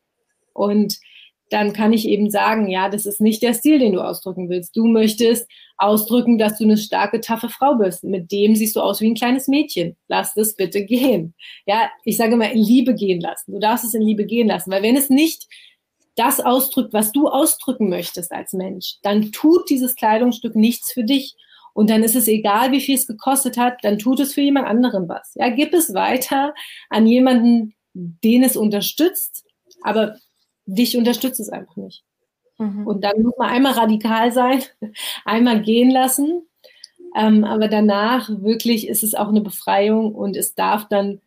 [0.53, 0.99] Und
[1.53, 4.75] dann kann ich eben sagen, ja, das ist nicht der Stil, den du ausdrücken willst.
[4.75, 8.03] Du möchtest ausdrücken, dass du eine starke, taffe Frau bist.
[8.03, 9.95] Mit dem siehst du aus wie ein kleines Mädchen.
[10.07, 11.35] Lass das bitte gehen.
[11.67, 13.51] Ja, ich sage mal, in Liebe gehen lassen.
[13.51, 15.47] Du darfst es in Liebe gehen lassen, weil wenn es nicht
[16.15, 21.35] das ausdrückt, was du ausdrücken möchtest als Mensch, dann tut dieses Kleidungsstück nichts für dich.
[21.75, 24.67] Und dann ist es egal, wie viel es gekostet hat, dann tut es für jemand
[24.67, 25.33] anderen was.
[25.35, 26.55] Ja, gib es weiter
[26.89, 29.45] an jemanden, den es unterstützt,
[29.83, 30.17] aber
[30.65, 32.03] dich unterstützt es einfach nicht.
[32.57, 32.87] Mhm.
[32.87, 34.63] Und dann muss man einmal radikal sein,
[35.25, 36.47] einmal gehen lassen.
[37.15, 41.21] Ähm, aber danach wirklich ist es auch eine Befreiung und es darf dann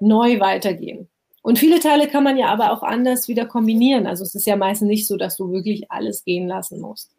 [0.00, 1.08] neu weitergehen.
[1.42, 4.06] Und viele Teile kann man ja aber auch anders wieder kombinieren.
[4.06, 7.10] Also es ist ja meistens nicht so, dass du wirklich alles gehen lassen musst.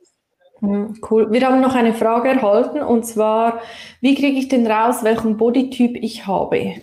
[0.60, 1.32] Hm, cool.
[1.32, 3.62] Wir haben noch eine Frage erhalten und zwar,
[3.99, 6.76] wie kriege ich denn raus, welchen Bodytyp ich habe?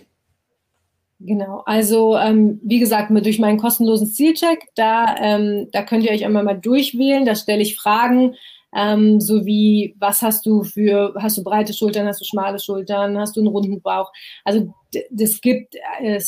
[1.23, 6.25] Genau, also ähm, wie gesagt, durch meinen kostenlosen Zielcheck, da, ähm, da könnt ihr euch
[6.25, 8.35] einmal mal durchwählen, da stelle ich Fragen,
[8.73, 13.19] ähm, so wie, was hast du für, hast du breite Schultern, hast du schmale Schultern,
[13.19, 14.11] hast du einen runden Bauch?
[14.45, 14.73] Also
[15.15, 16.19] es gibt äh,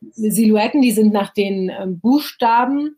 [0.00, 2.96] Silhouetten, die sind nach den ähm, Buchstaben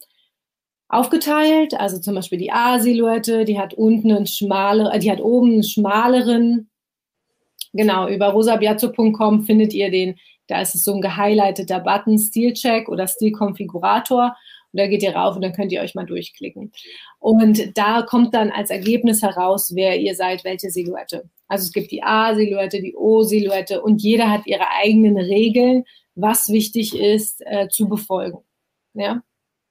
[0.88, 1.74] aufgeteilt.
[1.74, 5.62] Also zum Beispiel die A-Silhouette, die hat unten einen schmaleren, äh, die hat oben einen
[5.62, 6.68] schmaleren.
[7.72, 10.16] Genau, über rosabiazzo.com findet ihr den,
[10.50, 14.36] da ist es so ein gehighlighteter Button, Stilcheck oder Stilkonfigurator.
[14.72, 16.72] Und da geht ihr rauf und dann könnt ihr euch mal durchklicken.
[17.18, 21.28] Und da kommt dann als Ergebnis heraus, wer ihr seid, welche Silhouette.
[21.48, 25.84] Also es gibt die A-Silhouette, die O-Silhouette und jeder hat ihre eigenen Regeln,
[26.14, 28.38] was wichtig ist äh, zu befolgen.
[28.94, 29.22] Ja,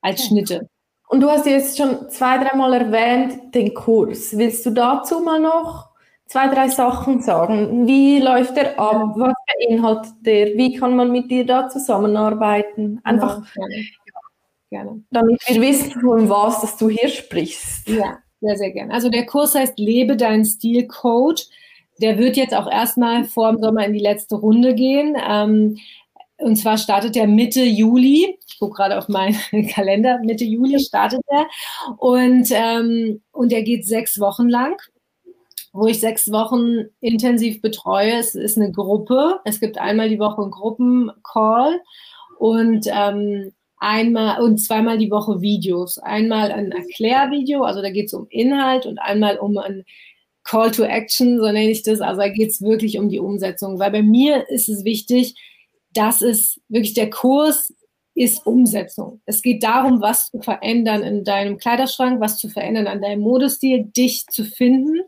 [0.01, 0.69] als Schnitte.
[1.07, 4.37] Und du hast jetzt schon zwei, dreimal erwähnt, den Kurs.
[4.37, 5.88] Willst du dazu mal noch
[6.29, 7.87] zwei, drei Sachen sagen?
[7.87, 9.13] Wie läuft der ab?
[9.15, 10.47] Was beinhaltet der?
[10.55, 13.01] Wie kann man mit dir da zusammenarbeiten?
[13.03, 13.85] Einfach, ja, gerne.
[14.69, 15.03] gerne.
[15.11, 17.89] damit wir wissen, von was dass du hier sprichst.
[17.89, 18.93] Ja, sehr, sehr gerne.
[18.93, 21.47] Also der Kurs heißt Lebe dein Stil Coach.
[22.01, 25.17] Der wird jetzt auch erstmal vor dem Sommer in die letzte Runde gehen.
[25.27, 25.77] Ähm,
[26.37, 28.37] und zwar startet er Mitte Juli.
[28.47, 29.35] Ich gucke gerade auf meinen
[29.73, 30.19] Kalender.
[30.23, 31.47] Mitte Juli startet er.
[31.97, 34.77] Und, ähm, und er geht sechs Wochen lang,
[35.79, 38.17] wo ich sechs Wochen intensiv betreue.
[38.17, 39.39] Es ist eine Gruppe.
[39.45, 41.81] Es gibt einmal die Woche einen Gruppencall
[42.37, 45.97] und ähm, einmal und zweimal die Woche Videos.
[45.97, 49.85] Einmal ein Erklärvideo, also da geht es um Inhalt und einmal um ein
[50.43, 52.01] Call to Action, so nenne ich das.
[52.01, 53.79] Also da geht es wirklich um die Umsetzung.
[53.79, 55.35] Weil bei mir ist es wichtig,
[55.93, 57.73] das ist wirklich der Kurs
[58.15, 59.21] ist Umsetzung.
[59.25, 63.85] Es geht darum, was zu verändern in deinem Kleiderschrank, was zu verändern an deinem Modestil,
[63.85, 64.99] dich zu finden.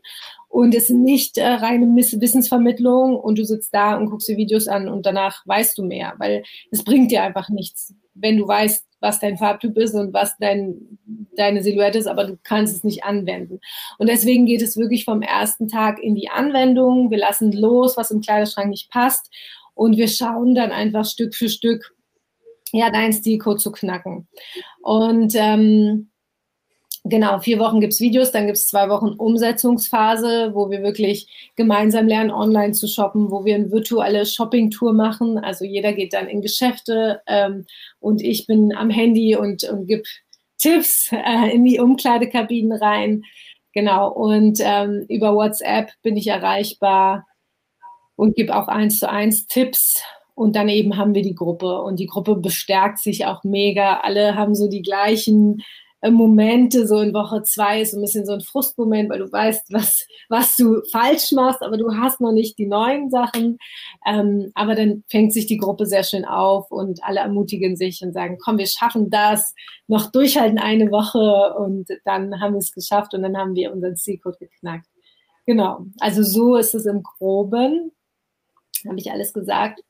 [0.52, 4.68] Und es ist nicht äh, reine Wissensvermittlung und du sitzt da und guckst dir Videos
[4.68, 8.86] an und danach weißt du mehr, weil es bringt dir einfach nichts, wenn du weißt,
[9.00, 11.00] was dein Farbtyp ist und was dein,
[11.38, 13.62] deine Silhouette ist, aber du kannst es nicht anwenden.
[13.98, 17.12] Und deswegen geht es wirklich vom ersten Tag in die Anwendung.
[17.12, 19.32] Wir lassen los, was im Kleiderschrank nicht passt
[19.74, 21.96] und wir schauen dann einfach Stück für Stück,
[22.74, 24.28] ja, deinen Stilcode zu knacken.
[24.82, 26.11] Und ähm,
[27.04, 31.52] Genau, vier Wochen gibt es Videos, dann gibt es zwei Wochen Umsetzungsphase, wo wir wirklich
[31.56, 35.40] gemeinsam lernen, online zu shoppen, wo wir eine virtuelle Shopping-Tour machen.
[35.40, 37.66] Also jeder geht dann in Geschäfte ähm,
[38.00, 40.04] und ich bin am Handy und, und gebe
[40.60, 43.24] Tipps äh, in die Umkleidekabinen rein.
[43.74, 47.26] Genau, und ähm, über WhatsApp bin ich erreichbar
[48.16, 50.04] und gebe auch eins zu eins Tipps.
[50.36, 54.02] Und dann eben haben wir die Gruppe und die Gruppe bestärkt sich auch mega.
[54.02, 55.64] Alle haben so die gleichen
[56.10, 59.72] Momente, so in Woche zwei ist so ein bisschen so ein Frustmoment, weil du weißt,
[59.72, 63.60] was, was du falsch machst, aber du hast noch nicht die neuen Sachen.
[64.08, 68.14] Ähm, aber dann fängt sich die Gruppe sehr schön auf und alle ermutigen sich und
[68.14, 69.54] sagen, komm, wir schaffen das,
[69.88, 73.96] noch durchhalten eine Woche und dann haben wir es geschafft und dann haben wir unseren
[73.96, 74.88] Zielcode geknackt.
[75.46, 77.92] Genau, also so ist es im Groben.
[78.88, 79.82] Habe ich alles gesagt?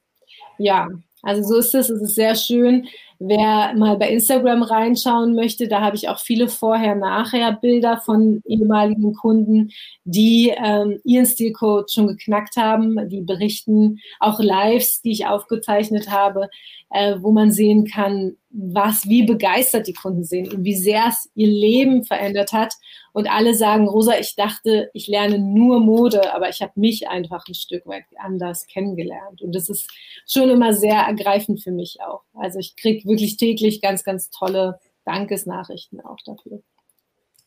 [0.57, 0.89] Ja,
[1.23, 1.89] also so ist es.
[1.89, 2.87] Es ist sehr schön.
[3.19, 9.69] Wer mal bei Instagram reinschauen möchte, da habe ich auch viele Vorher-Nachher-Bilder von ehemaligen Kunden,
[10.05, 13.09] die ähm, ihren Stilcode schon geknackt haben.
[13.09, 16.49] Die berichten auch Lives, die ich aufgezeichnet habe,
[16.89, 21.29] äh, wo man sehen kann, was, wie begeistert die Kunden sind und wie sehr es
[21.35, 22.73] ihr Leben verändert hat.
[23.13, 27.45] Und alle sagen, Rosa, ich dachte, ich lerne nur Mode, aber ich habe mich einfach
[27.47, 29.41] ein Stück weit anders kennengelernt.
[29.41, 29.89] Und das ist
[30.27, 32.23] schon immer sehr ergreifend für mich auch.
[32.33, 36.61] Also ich kriege wirklich täglich ganz, ganz tolle Dankesnachrichten auch dafür.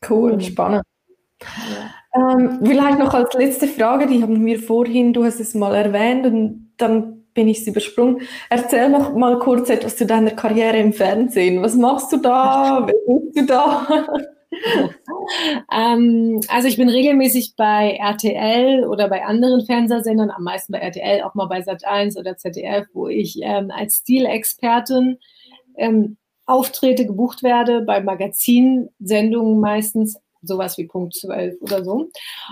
[0.08, 0.84] Cool, spannend.
[1.42, 2.30] Ja.
[2.32, 6.26] Ähm, vielleicht noch als letzte Frage, die haben wir vorhin, du hast es mal erwähnt
[6.26, 8.22] und dann bin ich es übersprungen.
[8.48, 11.62] Erzähl noch mal kurz etwas zu deiner Karriere im Fernsehen.
[11.62, 12.86] Was machst du da?
[13.06, 14.06] Wer bist du da?
[15.72, 21.22] ähm, also ich bin regelmäßig bei RTL oder bei anderen Fernsehsendern, am meisten bei RTL,
[21.22, 25.18] auch mal bei Sat1 oder ZDF, wo ich ähm, als Stilexpertin
[25.76, 32.10] ähm, auftrete, gebucht werde, bei Magazinsendungen meistens sowas wie Punkt 12 oder so,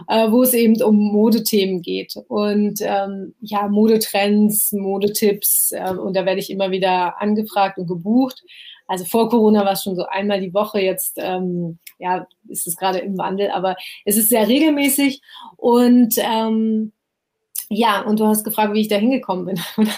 [0.09, 6.25] äh, wo es eben um Modethemen geht und ähm, ja, Modetrends, Modetipps äh, und da
[6.25, 8.43] werde ich immer wieder angefragt und gebucht.
[8.89, 12.77] Also vor Corona war es schon so einmal die Woche, jetzt ähm, ja, ist es
[12.77, 15.23] gerade im Wandel, aber es ist sehr regelmäßig
[15.57, 16.93] und ähm,
[17.69, 19.61] ja, und du hast gefragt, wie ich da hingekommen bin.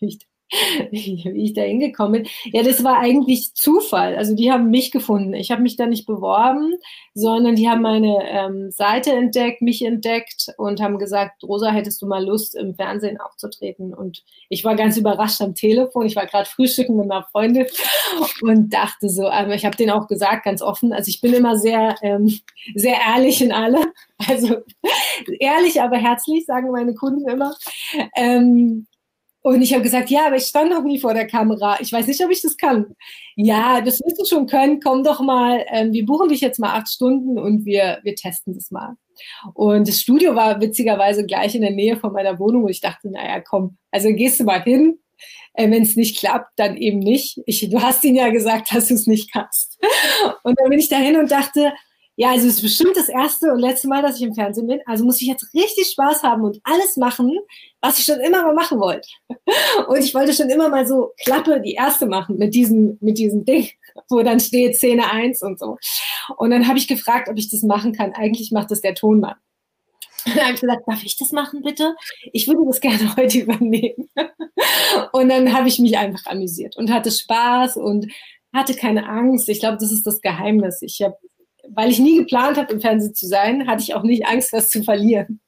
[0.00, 0.18] wie,
[0.90, 2.32] wie ich da hingekommen bin.
[2.52, 4.16] Ja, das war eigentlich Zufall.
[4.16, 5.34] Also die haben mich gefunden.
[5.34, 6.74] Ich habe mich da nicht beworben,
[7.14, 12.06] sondern die haben meine ähm, Seite entdeckt, mich entdeckt und haben gesagt, Rosa, hättest du
[12.06, 13.94] mal Lust, im Fernsehen aufzutreten?
[13.94, 16.06] Und ich war ganz überrascht am Telefon.
[16.06, 17.66] Ich war gerade frühstücken mit einer Freundin
[18.42, 21.56] und dachte so, aber ich habe denen auch gesagt, ganz offen, also ich bin immer
[21.56, 22.40] sehr, ähm,
[22.74, 23.80] sehr ehrlich in alle.
[24.28, 24.56] Also
[25.38, 27.54] ehrlich, aber herzlich, sagen meine Kunden immer.
[28.14, 28.86] Ähm,
[29.42, 31.78] und ich habe gesagt, ja, aber ich stand noch nie vor der Kamera.
[31.80, 32.94] Ich weiß nicht, ob ich das kann.
[33.36, 34.80] Ja, das wirst du schon können.
[34.80, 35.64] Komm doch mal.
[35.70, 38.96] Ähm, wir buchen dich jetzt mal acht Stunden und wir, wir testen das mal.
[39.54, 42.64] Und das Studio war witzigerweise gleich in der Nähe von meiner Wohnung.
[42.64, 44.98] Und ich dachte, naja, komm, also gehst du mal hin.
[45.54, 47.40] Äh, Wenn es nicht klappt, dann eben nicht.
[47.46, 49.78] Ich, du hast ihnen ja gesagt, dass du es nicht kannst.
[50.42, 51.72] Und dann bin ich dahin und dachte,
[52.20, 54.80] ja, also es ist bestimmt das erste und letzte Mal, dass ich im Fernsehen bin.
[54.84, 57.34] Also muss ich jetzt richtig Spaß haben und alles machen,
[57.80, 59.08] was ich schon immer mal machen wollte.
[59.88, 63.46] Und ich wollte schon immer mal so Klappe, die erste machen mit diesem, mit diesem
[63.46, 63.70] Ding,
[64.10, 65.78] wo dann steht Szene 1 und so.
[66.36, 68.12] Und dann habe ich gefragt, ob ich das machen kann.
[68.12, 69.36] Eigentlich macht das der Tonmann.
[70.26, 71.94] Dann habe ich gesagt, darf ich das machen, bitte?
[72.34, 74.10] Ich würde das gerne heute übernehmen.
[75.12, 78.12] Und dann habe ich mich einfach amüsiert und hatte Spaß und
[78.52, 79.48] hatte keine Angst.
[79.48, 80.82] Ich glaube, das ist das Geheimnis.
[80.82, 81.16] Ich habe
[81.68, 84.68] weil ich nie geplant habe, im Fernsehen zu sein, hatte ich auch nicht Angst, was
[84.68, 85.40] zu verlieren.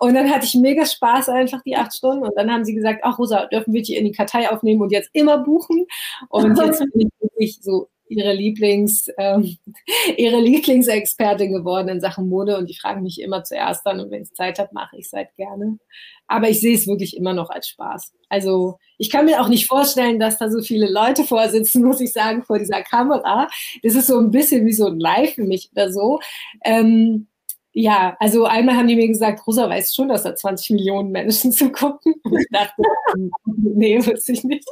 [0.00, 2.24] Und dann hatte ich mega Spaß einfach die acht Stunden.
[2.24, 4.90] Und dann haben sie gesagt, ach Rosa, dürfen wir dich in die Kartei aufnehmen und
[4.90, 5.86] jetzt immer buchen?
[6.28, 9.56] Und jetzt bin ich wirklich so ihre Lieblings, ähm,
[10.16, 14.22] ihre Lieblingsexpertin geworden in Sachen Mode und die fragen mich immer zuerst dann und wenn
[14.22, 15.78] ich Zeit habe, mache ich es halt gerne.
[16.26, 18.12] Aber ich sehe es wirklich immer noch als Spaß.
[18.28, 22.12] Also ich kann mir auch nicht vorstellen, dass da so viele Leute vorsitzen, muss ich
[22.12, 23.48] sagen, vor dieser Kamera.
[23.82, 26.20] Das ist so ein bisschen wie so ein Live für mich oder so.
[26.64, 27.28] Ähm,
[27.76, 31.50] ja, also einmal haben die mir gesagt, Rosa weiß schon, dass da 20 Millionen Menschen
[31.52, 32.14] zugucken.
[32.22, 32.82] Und ich dachte,
[33.44, 34.68] nee, wusste ich nicht.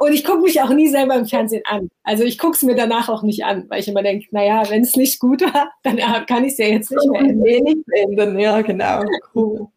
[0.00, 1.90] Und ich gucke mich auch nie selber im Fernsehen an.
[2.04, 4.82] Also ich gucke es mir danach auch nicht an, weil ich immer denke, naja, wenn
[4.82, 7.22] es nicht gut war, dann kann ich es ja jetzt nicht mehr.
[7.22, 8.38] Eh ändern.
[8.38, 9.02] Ja, genau.
[9.34, 9.68] Cool.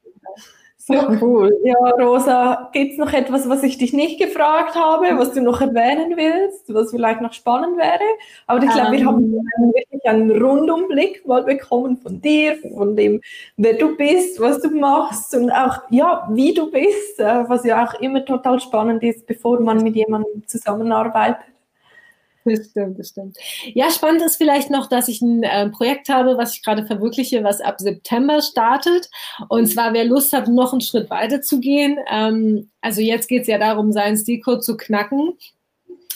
[0.84, 1.56] So cool.
[1.64, 5.62] Ja, Rosa, gibt es noch etwas, was ich dich nicht gefragt habe, was du noch
[5.62, 8.00] erwähnen willst, was vielleicht noch spannend wäre?
[8.48, 9.74] Aber ich glaube, wir haben ähm.
[9.76, 13.22] wirklich einen Rundumblick mal bekommen von dir, von dem,
[13.58, 17.86] wer du bist, was du machst und auch, ja, wie du bist, äh, was ja
[17.86, 21.51] auch immer total spannend ist, bevor man mit jemandem zusammenarbeitet.
[22.44, 23.38] Das stimmt, das stimmt.
[23.74, 27.44] Ja, spannend ist vielleicht noch, dass ich ein äh, Projekt habe, was ich gerade verwirkliche,
[27.44, 29.10] was ab September startet.
[29.50, 32.00] Und zwar, wer Lust hat, noch einen Schritt weiter zu gehen.
[32.10, 35.34] Ähm, also jetzt geht es ja darum, seinen Stilcode zu knacken.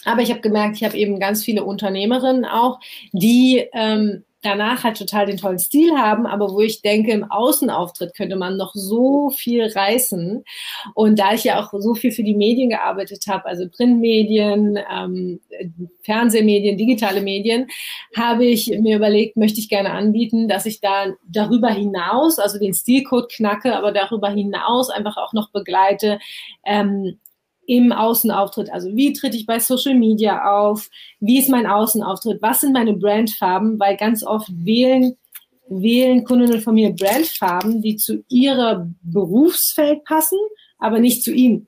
[0.03, 2.79] Aber ich habe gemerkt, ich habe eben ganz viele Unternehmerinnen auch,
[3.11, 8.15] die ähm, danach halt total den tollen Stil haben, aber wo ich denke, im Außenauftritt
[8.15, 10.43] könnte man noch so viel reißen.
[10.93, 15.39] Und da ich ja auch so viel für die Medien gearbeitet habe, also Printmedien, ähm,
[16.03, 17.67] Fernsehmedien, digitale Medien,
[18.15, 22.73] habe ich mir überlegt, möchte ich gerne anbieten, dass ich da darüber hinaus, also den
[22.73, 26.19] Stilcode knacke, aber darüber hinaus einfach auch noch begleite,
[26.65, 27.17] ähm,
[27.67, 28.71] im Außenauftritt.
[28.71, 30.89] Also wie tritt ich bei Social Media auf?
[31.19, 32.41] Wie ist mein Außenauftritt?
[32.41, 33.79] Was sind meine Brandfarben?
[33.79, 35.17] Weil ganz oft wählen,
[35.69, 40.37] wählen Kundinnen von mir Brandfarben, die zu ihrer Berufsfeld passen,
[40.77, 41.67] aber nicht zu ihnen.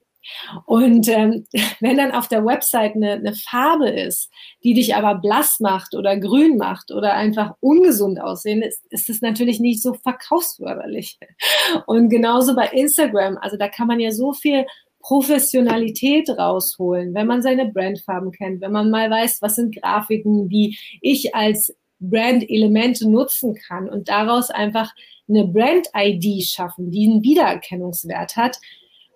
[0.65, 1.45] Und ähm,
[1.79, 4.29] wenn dann auf der Website eine, eine Farbe ist,
[4.63, 9.21] die dich aber blass macht oder grün macht oder einfach ungesund aussehen, ist, ist es
[9.21, 11.17] natürlich nicht so verkaufsförderlich.
[11.85, 14.65] Und genauso bei Instagram, also da kann man ja so viel
[14.99, 20.77] Professionalität rausholen, wenn man seine Brandfarben kennt, wenn man mal weiß, was sind Grafiken, die
[21.01, 24.93] ich als Brand-Elemente nutzen kann und daraus einfach
[25.29, 28.59] eine Brand-ID schaffen, die einen Wiedererkennungswert hat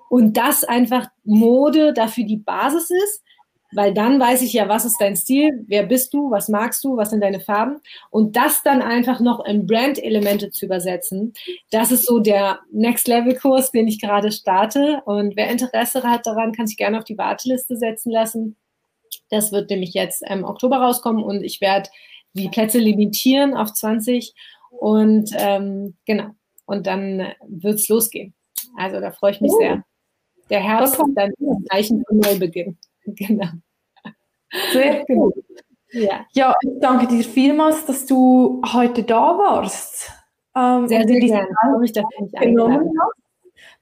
[0.10, 3.24] und das einfach Mode dafür die Basis ist,
[3.74, 6.98] weil dann weiß ich ja, was ist dein Stil, wer bist du, was magst du,
[6.98, 11.34] was sind deine Farben und das dann einfach noch in Brand-Elemente zu übersetzen.
[11.70, 16.68] Das ist so der Next-Level-Kurs, den ich gerade starte und wer Interesse hat daran, kann
[16.68, 18.56] sich gerne auf die Warteliste setzen lassen.
[19.30, 21.90] Das wird nämlich jetzt im Oktober rauskommen und ich werde
[22.34, 24.34] die Plätze limitieren auf 20
[24.72, 26.32] und ähm, genau,
[26.66, 28.34] und dann wird es losgehen.
[28.78, 29.58] Also da freue ich mich uh.
[29.60, 29.84] sehr.
[30.50, 32.78] Der Herbst ist dann ein Zeichen von Neubeginn.
[33.18, 33.48] Genau.
[34.74, 35.34] Sehr gut.
[35.92, 36.26] Ja.
[36.34, 40.12] ja, ich danke dir vielmals, dass du heute da warst.
[40.56, 41.48] Ähm, sehr, sehr gerne.
[41.84, 43.22] Ich dass du mich genommen hast.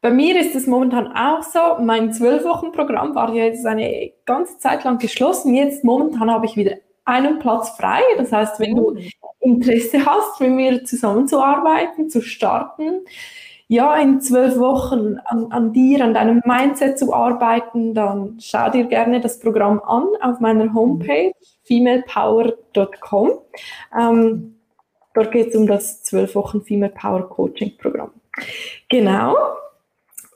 [0.02, 1.82] Bei mir ist es momentan auch so.
[1.82, 5.54] Mein Zwölf-Wochen-Programm war jetzt eine ganze Zeit lang geschlossen.
[5.54, 8.02] Jetzt momentan habe ich wieder einen Platz frei.
[8.18, 9.30] Das heißt, wenn du oh.
[9.42, 13.02] Interesse hast, mit mir zusammenzuarbeiten, zu starten,
[13.72, 18.86] ja, in zwölf Wochen an, an, dir, an deinem Mindset zu arbeiten, dann schau dir
[18.86, 21.34] gerne das Programm an auf meiner Homepage
[21.66, 23.32] femalepower.com.
[23.96, 24.56] Ähm,
[25.14, 28.10] dort geht es um das zwölf Wochen Female Power Coaching Programm.
[28.90, 29.36] Genau.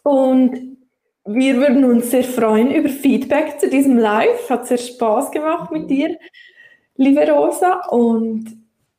[0.03, 0.77] Und
[1.25, 4.47] wir würden uns sehr freuen über Feedback zu diesem Live.
[4.47, 6.19] Hat sehr Spaß gemacht mit dir,
[6.97, 7.87] liebe Rosa.
[7.89, 8.45] Und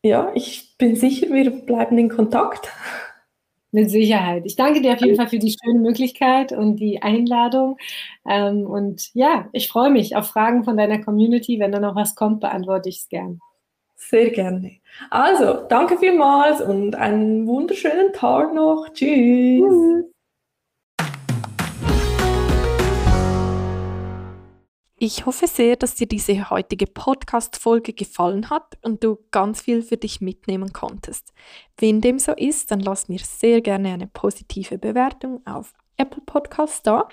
[0.03, 2.69] ja, ich bin sicher, wir bleiben in Kontakt.
[3.75, 4.45] Mit Sicherheit.
[4.47, 7.77] Ich danke dir auf jeden Fall für die schöne Möglichkeit und die Einladung.
[8.25, 11.59] Ähm, und ja, ich freue mich auf Fragen von deiner Community.
[11.59, 13.41] Wenn da noch was kommt, beantworte ich es gern.
[13.97, 14.77] Sehr gerne.
[15.11, 18.91] Also, danke vielmals und einen wunderschönen Tag noch.
[18.93, 19.65] Tschüss.
[19.65, 20.14] Tschüss.
[25.07, 29.99] Ich hoffe sehr, dass dir diese heutige Podcast-Folge gefallen hat und du ganz viel für
[29.99, 31.35] dich mitnehmen konntest.
[31.77, 36.81] Wenn dem so ist, dann lass mir sehr gerne eine positive Bewertung auf Apple Podcasts
[36.81, 37.07] da.